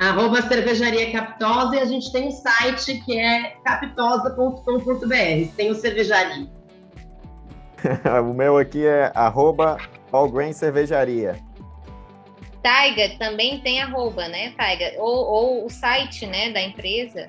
Arroba 0.00 0.42
Cervejaria 0.42 1.12
Captosa 1.12 1.76
e 1.76 1.78
a 1.78 1.84
gente 1.84 2.10
tem 2.10 2.26
um 2.26 2.30
site 2.32 3.00
que 3.04 3.16
é 3.16 3.54
captosa.com.br. 3.64 5.54
Tem 5.56 5.70
o 5.70 5.74
Cervejaria. 5.76 6.48
o 8.20 8.34
meu 8.34 8.58
aqui 8.58 8.84
é 8.84 9.12
arroba 9.14 9.76
All 10.10 10.28
Grain 10.28 10.52
Cervejaria. 10.52 11.38
Taiga 12.60 13.16
também 13.16 13.60
tem 13.60 13.80
arroba, 13.80 14.26
né, 14.26 14.52
Taiga? 14.56 14.92
Ou, 14.98 15.24
ou, 15.24 15.66
o 15.66 15.70
site, 15.70 16.26
né, 16.26 16.50
da 16.50 16.60
empresa. 16.60 17.28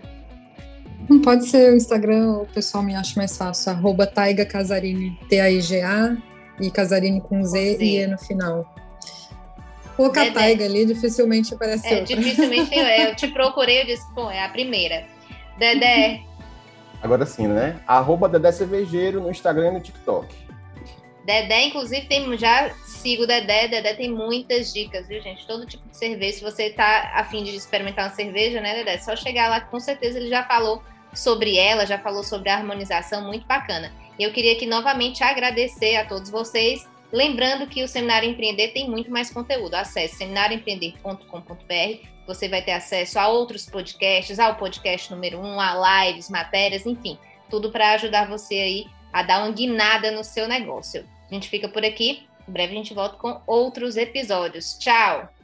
Não 1.12 1.20
pode 1.20 1.46
ser 1.46 1.74
o 1.74 1.76
Instagram, 1.76 2.38
o 2.38 2.46
pessoal 2.46 2.82
me 2.82 2.96
acha 2.96 3.20
mais 3.20 3.38
fácil. 3.38 3.70
Arroba 3.70 4.08
Taiga 4.08 4.46
Casarini, 4.46 5.20
T-A-I-G-A 5.28 6.16
e 6.62 6.72
Casarini 6.72 7.20
com 7.20 7.44
Z, 7.44 7.80
e 7.82 7.98
E 7.98 8.08
no 8.08 8.18
final. 8.18 8.74
Colocar 9.98 10.24
Dedé. 10.24 10.34
Taiga 10.34 10.64
ali, 10.64 10.86
dificilmente 10.86 11.54
aparece 11.54 11.86
é, 11.86 12.00
outra. 12.00 12.16
Dificilmente 12.16 12.74
eu, 12.74 12.86
eu 12.86 13.16
te 13.18 13.28
procurei, 13.28 13.82
eu 13.82 13.88
disse, 13.88 14.10
pô, 14.16 14.32
é 14.32 14.42
a 14.42 14.48
primeira. 14.48 15.06
Dedé. 15.60 16.22
Agora 17.02 17.26
sim, 17.26 17.46
né? 17.46 17.78
Arroba 17.86 18.30
Dedé 18.30 18.54
Cervejeiro 18.54 19.20
no 19.20 19.30
Instagram 19.30 19.68
e 19.68 19.72
no 19.72 19.82
TikTok. 19.82 20.34
Dedé, 21.26 21.66
inclusive, 21.66 22.08
tem, 22.08 22.38
já 22.38 22.74
sigo 22.86 23.24
o 23.24 23.28
Dedé. 23.28 23.68
Dedé 23.68 23.96
tem 23.96 24.10
muitas 24.10 24.72
dicas, 24.72 25.10
viu, 25.10 25.22
gente? 25.22 25.46
Todo 25.46 25.66
tipo 25.66 25.86
de 25.90 25.98
cerveja. 25.98 26.38
Se 26.38 26.42
você 26.42 26.70
tá 26.70 27.12
afim 27.16 27.44
de 27.44 27.54
experimentar 27.54 28.08
uma 28.08 28.16
cerveja, 28.16 28.62
né, 28.62 28.76
Dedé? 28.76 28.94
É 28.94 28.98
só 28.98 29.14
chegar 29.14 29.50
lá, 29.50 29.60
com 29.60 29.78
certeza 29.78 30.18
ele 30.18 30.30
já 30.30 30.46
falou 30.46 30.82
sobre 31.14 31.58
ela, 31.58 31.86
já 31.86 31.98
falou 31.98 32.24
sobre 32.24 32.50
a 32.50 32.56
harmonização, 32.56 33.26
muito 33.26 33.46
bacana. 33.46 33.92
Eu 34.20 34.32
queria 34.32 34.54
aqui 34.54 34.66
novamente 34.66 35.24
agradecer 35.24 35.96
a 35.96 36.06
todos 36.06 36.30
vocês. 36.30 36.88
Lembrando 37.12 37.68
que 37.68 37.84
o 37.84 37.88
Seminário 37.88 38.30
Empreender 38.30 38.70
tem 38.70 38.90
muito 38.90 39.12
mais 39.12 39.32
conteúdo. 39.32 39.76
Acesse 39.76 40.16
seminarioempreender.com.br. 40.18 42.08
Você 42.28 42.48
vai 42.48 42.62
ter 42.62 42.72
acesso 42.72 43.20
a 43.20 43.28
outros 43.28 43.66
podcasts, 43.66 44.40
ao 44.40 44.56
podcast 44.56 45.12
número 45.12 45.40
1, 45.40 45.46
um, 45.46 45.60
a 45.60 46.06
lives, 46.06 46.30
matérias, 46.30 46.86
enfim, 46.86 47.18
tudo 47.50 47.72
para 47.72 47.92
ajudar 47.94 48.30
você 48.30 48.56
aí 48.56 48.86
a 49.12 49.24
dar 49.24 49.40
uma 49.40 49.52
guinada 49.52 50.12
no 50.12 50.24
seu 50.24 50.48
negócio. 50.48 51.06
A 51.30 51.34
gente 51.34 51.50
fica 51.50 51.68
por 51.68 51.84
aqui. 51.84 52.26
Em 52.48 52.52
breve 52.52 52.74
a 52.74 52.78
gente 52.78 52.94
volta 52.94 53.18
com 53.18 53.42
outros 53.46 53.98
episódios. 53.98 54.78
Tchau! 54.78 55.41